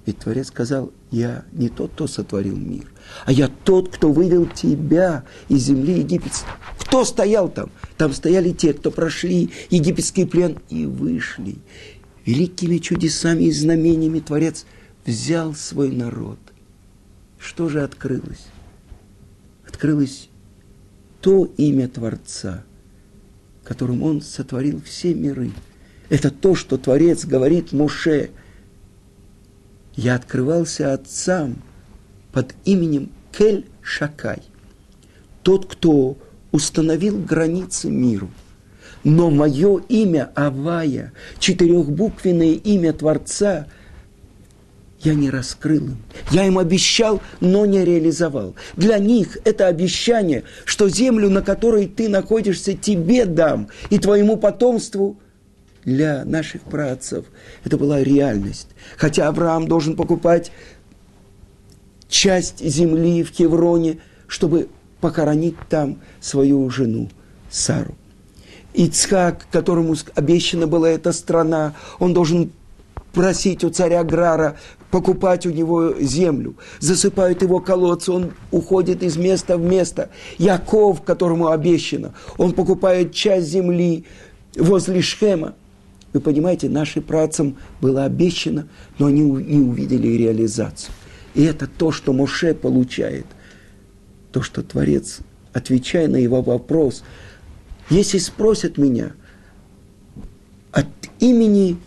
Ведь 0.06 0.20
Творец 0.20 0.48
сказал, 0.48 0.92
я 1.12 1.46
не 1.52 1.70
тот, 1.70 1.92
кто 1.92 2.08
сотворил 2.08 2.56
мир, 2.56 2.92
а 3.26 3.32
я 3.32 3.48
тот, 3.48 3.96
кто 3.96 4.12
вывел 4.12 4.48
тебя 4.48 5.24
из 5.50 5.66
земли 5.66 6.00
египетской. 6.00 6.50
Кто 6.80 7.06
стоял 7.06 7.50
там? 7.50 7.70
Там 7.98 8.14
стояли 8.14 8.52
те, 8.52 8.74
кто 8.74 8.90
прошли 8.90 9.52
египетский 9.70 10.26
плен 10.26 10.58
и 10.70 10.86
вышли. 10.86 11.58
Великими 12.26 12.78
чудесами 12.78 13.44
и 13.44 13.52
знамениями 13.52 14.20
Творец 14.20 14.66
взял 15.06 15.54
свой 15.54 15.92
народ. 15.92 16.40
Что 17.38 17.70
же 17.70 17.84
открылось? 17.84 18.48
Открылось 19.68 20.29
то 21.22 21.46
имя 21.58 21.88
Творца, 21.88 22.64
которым 23.64 24.04
Он 24.04 24.22
сотворил 24.22 24.82
все 24.82 25.14
миры. 25.14 25.52
Это 26.10 26.32
то, 26.32 26.56
что 26.56 26.78
Творец 26.78 27.26
говорит 27.26 27.72
Муше. 27.72 28.32
Я 29.96 30.16
открывался 30.16 30.94
отцам 30.94 31.62
под 32.32 32.56
именем 32.66 33.12
Кель 33.32 33.66
Шакай. 33.82 34.42
Тот, 35.44 35.66
кто 35.66 36.18
установил 36.52 37.20
границы 37.22 37.90
миру. 37.90 38.30
Но 39.04 39.30
мое 39.30 39.82
имя 39.88 40.32
Авая, 40.36 41.14
четырехбуквенное 41.40 42.54
имя 42.54 42.94
Творца– 42.94 43.68
я 45.02 45.14
не 45.14 45.30
раскрыл 45.30 45.86
им. 45.86 45.98
Я 46.32 46.46
им 46.46 46.58
обещал, 46.58 47.22
но 47.40 47.66
не 47.66 47.84
реализовал. 47.86 48.56
Для 48.76 48.98
них 48.98 49.38
это 49.46 49.68
обещание, 49.68 50.44
что 50.66 50.90
землю, 50.90 51.30
на 51.30 51.42
которой 51.42 51.88
ты 51.88 52.10
находишься, 52.10 52.74
тебе 52.74 53.26
дам 53.26 53.70
и 53.90 53.98
твоему 53.98 54.38
потомству 54.38 55.18
для 55.86 56.26
наших 56.26 56.64
працев. 56.64 57.26
Это 57.64 57.78
была 57.78 58.04
реальность. 58.04 58.68
Хотя 58.98 59.28
Авраам 59.28 59.68
должен 59.68 59.96
покупать 59.96 60.52
часть 62.10 62.60
земли 62.60 63.24
в 63.24 63.32
Кевроне, 63.32 64.00
чтобы 64.28 64.68
похоронить 65.00 65.56
там 65.70 66.02
свою 66.20 66.70
жену 66.70 67.10
Сару. 67.50 67.96
Ицхак, 68.74 69.48
которому 69.52 69.96
обещана 70.14 70.68
была 70.68 70.90
эта 70.90 71.12
страна, 71.12 71.74
он 71.98 72.14
должен 72.14 72.52
просить 73.14 73.64
у 73.64 73.70
царя 73.70 74.04
Грара 74.04 74.58
покупать 74.92 75.46
у 75.46 75.52
него 75.52 75.94
землю, 76.00 76.56
засыпают 76.80 77.42
его 77.42 77.60
колодцы, 77.60 78.12
он 78.12 78.32
уходит 78.52 79.04
из 79.04 79.18
места 79.18 79.58
в 79.58 79.62
место. 79.62 80.10
Яков, 80.38 81.02
которому 81.04 81.50
обещано, 81.50 82.14
он 82.38 82.54
покупает 82.54 83.14
часть 83.14 83.48
земли 83.48 84.06
возле 84.56 85.02
Шхема. 85.02 85.56
Вы 86.12 86.22
понимаете, 86.22 86.70
нашим 86.70 87.04
працам 87.04 87.58
было 87.82 88.06
обещано, 88.06 88.68
но 88.98 89.08
они 89.08 89.22
не 89.22 89.60
увидели 89.60 90.08
реализацию. 90.08 90.94
И 91.36 91.44
это 91.44 91.68
то, 91.68 91.92
что 91.92 92.14
Моше 92.14 92.56
получает. 92.56 93.28
То, 94.32 94.42
что 94.42 94.64
Творец, 94.64 95.20
отвечая 95.54 96.08
на 96.08 96.16
его 96.16 96.42
вопрос, 96.42 97.04
если 97.90 98.18
спросят 98.18 98.78
меня 98.78 99.14
от 100.72 100.88
имени 101.20 101.78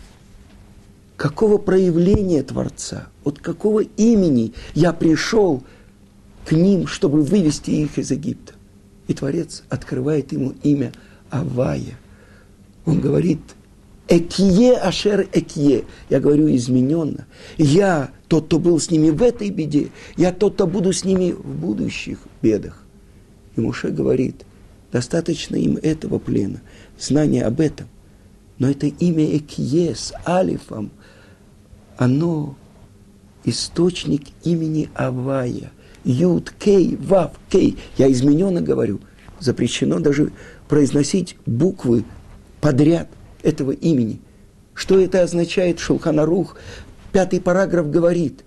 какого 1.23 1.59
проявления 1.59 2.43
Творца, 2.43 3.07
от 3.23 3.39
какого 3.39 3.85
имени 3.85 4.55
я 4.75 4.93
пришел 4.93 5.63
к 6.45 6.51
ним, 6.51 6.89
чтобы 6.89 7.23
вывести 7.23 7.71
их 7.71 7.97
из 7.97 8.11
Египта. 8.11 8.55
И 9.07 9.15
Творец 9.15 9.63
открывает 9.69 10.33
ему 10.33 10.55
имя 10.65 10.93
Авая. 11.31 11.97
Он 12.87 13.01
говорит, 13.01 13.39
Экие 14.09 14.73
Ашер 14.73 15.29
Экие. 15.33 15.85
Я 16.11 16.19
говорю 16.19 16.53
измененно. 16.57 17.29
Я 17.57 18.11
тот, 18.27 18.47
кто 18.47 18.59
был 18.59 18.81
с 18.81 18.91
ними 18.91 19.11
в 19.11 19.23
этой 19.23 19.51
беде, 19.51 19.91
я 20.17 20.33
тот, 20.33 20.55
кто 20.55 20.67
буду 20.67 20.93
с 20.93 21.05
ними 21.05 21.31
в 21.31 21.55
будущих 21.61 22.19
бедах. 22.43 22.83
И 23.55 23.61
Муше 23.61 23.91
говорит, 23.91 24.45
достаточно 24.91 25.55
им 25.55 25.79
этого 25.81 26.19
плена, 26.19 26.63
знания 26.99 27.45
об 27.45 27.61
этом. 27.61 27.87
Но 28.59 28.69
это 28.69 28.89
имя 28.89 29.37
Экие 29.37 29.95
с 29.95 30.13
Алифом– 30.27 30.91
оно 32.03 32.57
источник 33.45 34.29
имени 34.43 34.91
Авая. 34.95 35.71
Юд, 36.05 36.53
Кей, 36.59 36.97
Вав, 36.97 37.33
Кей. 37.49 37.79
Я 37.97 38.11
измененно 38.11 38.61
говорю. 38.61 39.01
Запрещено 39.39 40.01
даже 40.01 40.33
произносить 40.69 41.37
буквы 41.47 42.05
подряд 42.61 43.09
этого 43.43 43.71
имени. 43.71 44.21
Что 44.75 44.99
это 44.99 45.23
означает? 45.23 45.79
Шулханарух, 45.79 46.57
пятый 47.13 47.41
параграф 47.41 47.89
говорит. 47.91 48.45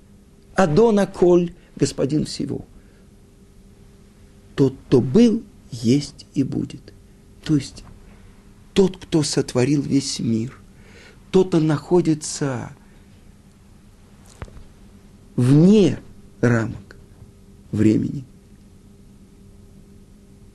Адона 0.56 1.08
Коль, 1.08 1.54
господин 1.78 2.26
всего. 2.26 2.66
Тот, 4.56 4.76
кто 4.88 5.00
был, 5.00 5.44
есть 5.72 6.26
и 6.34 6.44
будет. 6.44 6.94
То 7.44 7.56
есть 7.56 7.84
тот, 8.74 8.98
кто 8.98 9.24
сотворил 9.24 9.82
весь 9.82 10.20
мир, 10.20 10.58
тот, 11.32 11.50
кто 11.50 11.60
находится 11.60 12.72
вне 15.36 16.00
рамок 16.42 16.96
времени. 17.72 18.24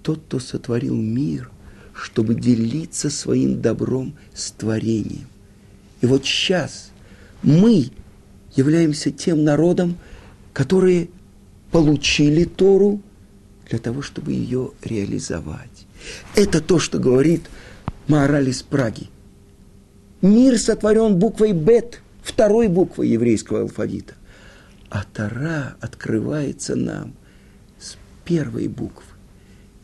Тот, 0.02 0.20
кто 0.20 0.38
сотворил 0.38 0.96
мир, 0.96 1.50
чтобы 1.92 2.34
делиться 2.34 3.10
своим 3.10 3.60
добром 3.60 4.14
с 4.34 4.50
творением. 4.52 5.26
И 6.00 6.06
вот 6.06 6.24
сейчас 6.24 6.90
мы 7.42 7.90
являемся 8.56 9.10
тем 9.10 9.44
народом, 9.44 9.98
которые 10.52 11.08
получили 11.70 12.44
Тору 12.44 13.00
для 13.68 13.78
того, 13.78 14.02
чтобы 14.02 14.32
ее 14.32 14.72
реализовать. 14.82 15.86
Это 16.34 16.60
то, 16.60 16.78
что 16.78 16.98
говорит 16.98 17.42
Маораль 18.08 18.52
Праги. 18.68 19.08
Мир 20.22 20.58
сотворен 20.58 21.16
буквой 21.16 21.52
Бет, 21.52 22.00
второй 22.22 22.68
буквой 22.68 23.08
еврейского 23.08 23.60
алфавита. 23.60 24.14
А 24.90 25.04
Тара 25.04 25.76
открывается 25.80 26.74
нам 26.74 27.14
с 27.78 27.96
первой 28.24 28.66
буквы. 28.66 29.04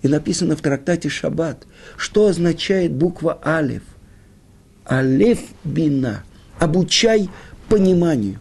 И 0.03 0.09
написано 0.09 0.57
в 0.57 0.61
трактате 0.61 1.09
Шаббат, 1.09 1.67
что 1.97 2.27
означает 2.27 2.93
буква 2.93 3.41
Алев. 3.43 3.83
Алев 4.85 5.41
бина. 5.65 6.25
Обучай 6.59 7.31
пониманию. 7.69 8.41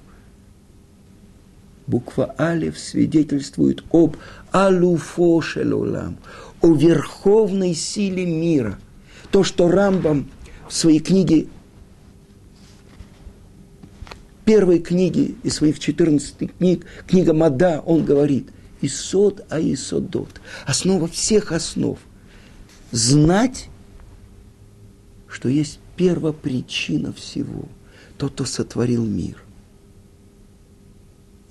Буква 1.85 2.33
Алев 2.37 2.79
свидетельствует 2.79 3.83
об 3.91 4.17
алуфо 4.51 5.41
шелолам, 5.41 6.17
о 6.61 6.73
верховной 6.73 7.75
силе 7.75 8.25
мира. 8.25 8.79
То, 9.29 9.43
что 9.43 9.69
Рамбам 9.69 10.31
в 10.67 10.73
своей 10.73 10.99
книге 10.99 11.47
первой 14.45 14.79
книги 14.79 15.35
из 15.43 15.55
своих 15.55 15.79
14 15.79 16.57
книг, 16.57 16.85
книга 17.07 17.33
Мада, 17.33 17.81
он 17.85 18.05
говорит, 18.05 18.49
Исод 18.81 19.45
а 19.49 19.59
Исодот, 19.59 20.39
основа 20.65 21.07
всех 21.07 21.51
основ. 21.51 21.97
Знать, 22.91 23.69
что 25.27 25.49
есть 25.49 25.79
первопричина 25.97 27.11
всего, 27.11 27.67
тот, 28.17 28.33
кто 28.33 28.45
сотворил 28.45 29.03
мир. 29.03 29.41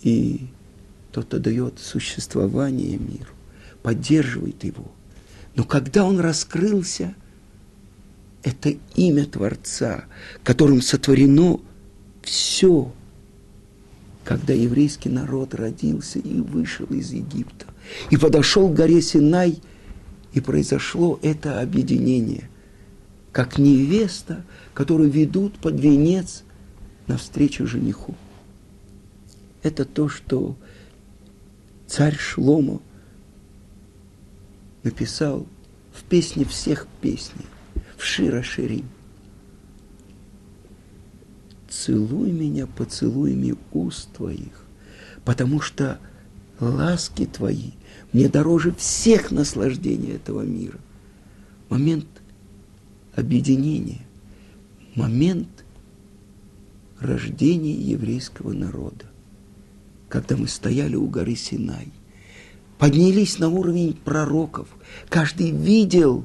И 0.03 0.47
тот, 1.13 1.27
кто 1.27 1.39
дает 1.39 1.81
существование 1.81 2.97
миру, 2.99 3.33
поддерживает 3.83 4.63
его. 4.63 4.91
Но 5.57 5.65
когда 5.65 6.05
он 6.05 6.21
раскрылся, 6.21 7.15
это 8.43 8.75
имя 8.95 9.27
Творца, 9.27 10.05
которым 10.45 10.81
сотворено– 10.81 11.61
все, 12.25 12.93
когда 14.25 14.53
еврейский 14.53 15.09
народ 15.09 15.55
родился 15.55 16.19
и 16.19 16.41
вышел 16.41 16.87
из 16.87 17.13
Египта, 17.13 17.67
и 18.11 18.17
подошел 18.17 18.69
к 18.69 18.75
горе 18.75 19.03
Синай, 19.03 19.61
и 20.33 20.41
произошло 20.41 21.19
это 21.23 21.61
объединение, 21.61 22.49
как 23.31 23.59
невеста, 23.59 24.45
которую 24.73 25.11
ведут 25.11 25.59
под 25.59 25.79
венец 25.79 26.43
навстречу 27.07 27.67
жениху. 27.67 28.17
Это 29.63 29.85
то, 29.85 30.09
что 30.09 30.57
царь 31.87 32.17
Шломо 32.17 32.81
написал 34.83 35.47
в 35.93 36.03
песне 36.03 36.45
всех 36.45 36.89
песней, 37.01 37.47
в 37.97 38.05
Шира 38.05 38.43
Ширим 38.43 38.89
целуй 41.85 42.33
меня 42.33 42.67
поцелуями 42.67 43.57
уст 43.73 44.11
твоих, 44.13 44.65
потому 45.25 45.61
что 45.61 45.99
ласки 46.59 47.27
твои 47.27 47.73
мне 48.13 48.29
дороже 48.29 48.73
всех 48.73 49.31
наслаждений 49.31 50.13
этого 50.13 50.43
мира. 50.43 50.79
Момент 51.69 52.07
объединения, 53.15 54.01
момент 54.95 55.49
рождения 57.01 57.75
еврейского 57.75 58.55
народа, 58.55 59.05
когда 60.09 60.39
мы 60.39 60.49
стояли 60.49 60.97
у 60.97 61.07
горы 61.07 61.37
Синай, 61.37 61.93
поднялись 62.79 63.39
на 63.39 63.51
уровень 63.51 63.93
пророков, 63.93 64.69
каждый 65.11 65.51
видел 65.51 66.25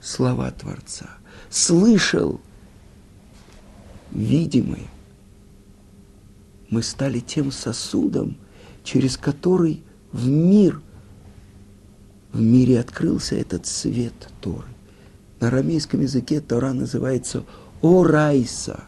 слова 0.00 0.50
Творца, 0.50 1.10
слышал– 1.50 2.40
видимые. 4.12 4.86
Мы 6.68 6.82
стали 6.82 7.20
тем 7.20 7.50
сосудом, 7.50 8.36
через 8.84 9.16
который 9.16 9.82
в 10.12 10.28
мир, 10.28 10.80
в 12.32 12.40
мире 12.40 12.80
открылся 12.80 13.34
этот 13.36 13.66
свет 13.66 14.14
Торы. 14.40 14.68
На 15.40 15.48
арамейском 15.48 16.00
языке 16.00 16.40
Тора 16.40 16.72
называется 16.72 17.44
Орайса, 17.82 18.84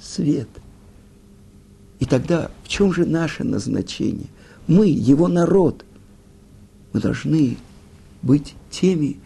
свет. 0.00 0.48
И 2.00 2.04
тогда 2.04 2.50
в 2.64 2.68
чем 2.68 2.92
же 2.92 3.04
наше 3.04 3.44
назначение? 3.44 4.28
Мы, 4.66 4.86
его 4.86 5.28
народ, 5.28 5.84
мы 6.92 7.00
должны 7.00 7.56
быть 8.22 8.54
теми, 8.70 9.18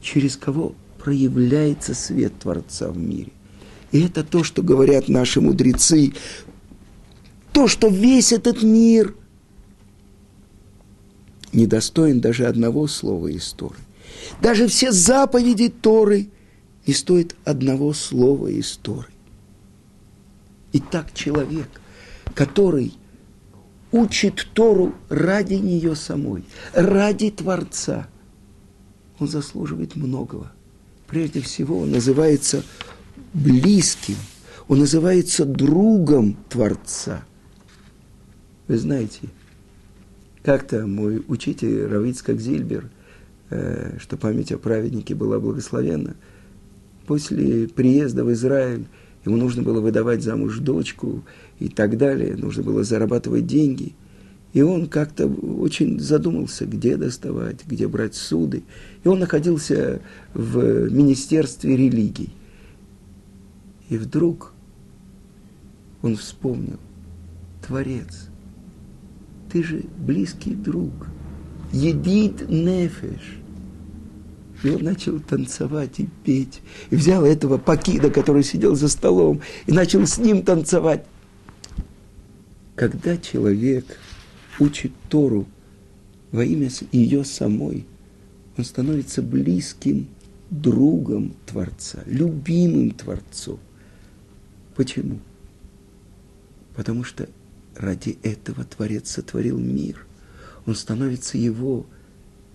через 0.00 0.36
кого 0.36 0.74
проявляется 0.98 1.94
свет 1.94 2.32
Творца 2.38 2.88
в 2.88 2.98
мире. 2.98 3.32
И 3.92 4.02
это 4.02 4.22
то, 4.22 4.44
что 4.44 4.62
говорят 4.62 5.08
наши 5.08 5.40
мудрецы. 5.40 6.12
То, 7.52 7.68
что 7.68 7.88
весь 7.88 8.32
этот 8.32 8.62
мир 8.62 9.14
недостоин 11.52 12.20
даже 12.20 12.46
одного 12.46 12.86
слова 12.86 13.28
из 13.28 13.52
Торы. 13.52 13.76
Даже 14.42 14.68
все 14.68 14.92
заповеди 14.92 15.68
Торы 15.68 16.28
не 16.86 16.94
стоят 16.94 17.34
одного 17.44 17.92
слова 17.92 18.48
из 18.48 18.76
Торы. 18.76 19.08
И 20.72 20.80
так 20.80 21.14
человек, 21.14 21.68
который 22.34 22.92
учит 23.90 24.46
Тору 24.52 24.94
ради 25.08 25.54
нее 25.54 25.96
самой, 25.96 26.44
ради 26.74 27.30
Творца, 27.30 28.08
он 29.18 29.28
заслуживает 29.28 29.96
многого. 29.96 30.52
Прежде 31.06 31.40
всего, 31.40 31.80
он 31.80 31.92
называется 31.92 32.62
близким, 33.34 34.16
он 34.68 34.80
называется 34.80 35.44
другом 35.44 36.36
Творца. 36.48 37.24
Вы 38.66 38.78
знаете, 38.78 39.28
как-то 40.42 40.86
мой 40.86 41.22
учитель 41.28 41.86
Равицкак 41.86 42.40
Зильбер, 42.40 42.90
э, 43.50 43.96
что 43.98 44.16
память 44.16 44.52
о 44.52 44.58
праведнике 44.58 45.14
была 45.14 45.40
благословенна, 45.40 46.16
после 47.06 47.68
приезда 47.68 48.24
в 48.24 48.32
Израиль 48.32 48.86
ему 49.24 49.36
нужно 49.36 49.62
было 49.62 49.80
выдавать 49.80 50.22
замуж 50.22 50.58
дочку 50.58 51.24
и 51.58 51.68
так 51.68 51.96
далее, 51.96 52.36
нужно 52.36 52.62
было 52.62 52.84
зарабатывать 52.84 53.46
деньги. 53.46 53.94
И 54.52 54.62
он 54.62 54.88
как-то 54.88 55.26
очень 55.26 56.00
задумался, 56.00 56.64
где 56.64 56.96
доставать, 56.96 57.66
где 57.66 57.86
брать 57.86 58.14
суды. 58.14 58.62
И 59.04 59.08
он 59.08 59.18
находился 59.18 60.00
в 60.32 60.90
Министерстве 60.90 61.76
религий. 61.76 62.30
И 63.88 63.96
вдруг 63.96 64.52
он 66.02 66.16
вспомнил, 66.16 66.78
Творец, 67.66 68.28
ты 69.50 69.62
же 69.62 69.84
близкий 69.98 70.54
друг, 70.54 70.92
едит 71.72 72.48
нефеш. 72.48 73.38
И 74.62 74.70
он 74.70 74.82
начал 74.82 75.20
танцевать 75.20 76.00
и 76.00 76.08
петь. 76.24 76.60
И 76.90 76.96
взял 76.96 77.24
этого 77.24 77.58
пакида, 77.58 78.10
который 78.10 78.42
сидел 78.42 78.74
за 78.74 78.88
столом, 78.88 79.40
и 79.66 79.72
начал 79.72 80.04
с 80.06 80.18
ним 80.18 80.42
танцевать. 80.42 81.04
Когда 82.74 83.16
человек 83.16 83.84
учит 84.58 84.92
Тору 85.08 85.46
во 86.32 86.44
имя 86.44 86.70
ее 86.92 87.24
самой, 87.24 87.86
он 88.56 88.64
становится 88.64 89.22
близким 89.22 90.08
другом 90.50 91.34
Творца, 91.46 92.02
любимым 92.06 92.90
Творцом. 92.90 93.60
Почему? 94.78 95.18
Потому 96.76 97.02
что 97.02 97.28
ради 97.74 98.16
этого 98.22 98.62
Творец 98.62 99.10
сотворил 99.10 99.58
мир. 99.58 100.06
Он 100.66 100.76
становится 100.76 101.36
его 101.36 101.84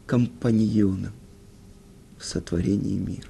компаньоном 0.07 1.11
в 2.17 2.23
сотворении 2.23 2.97
мира. 2.97 3.27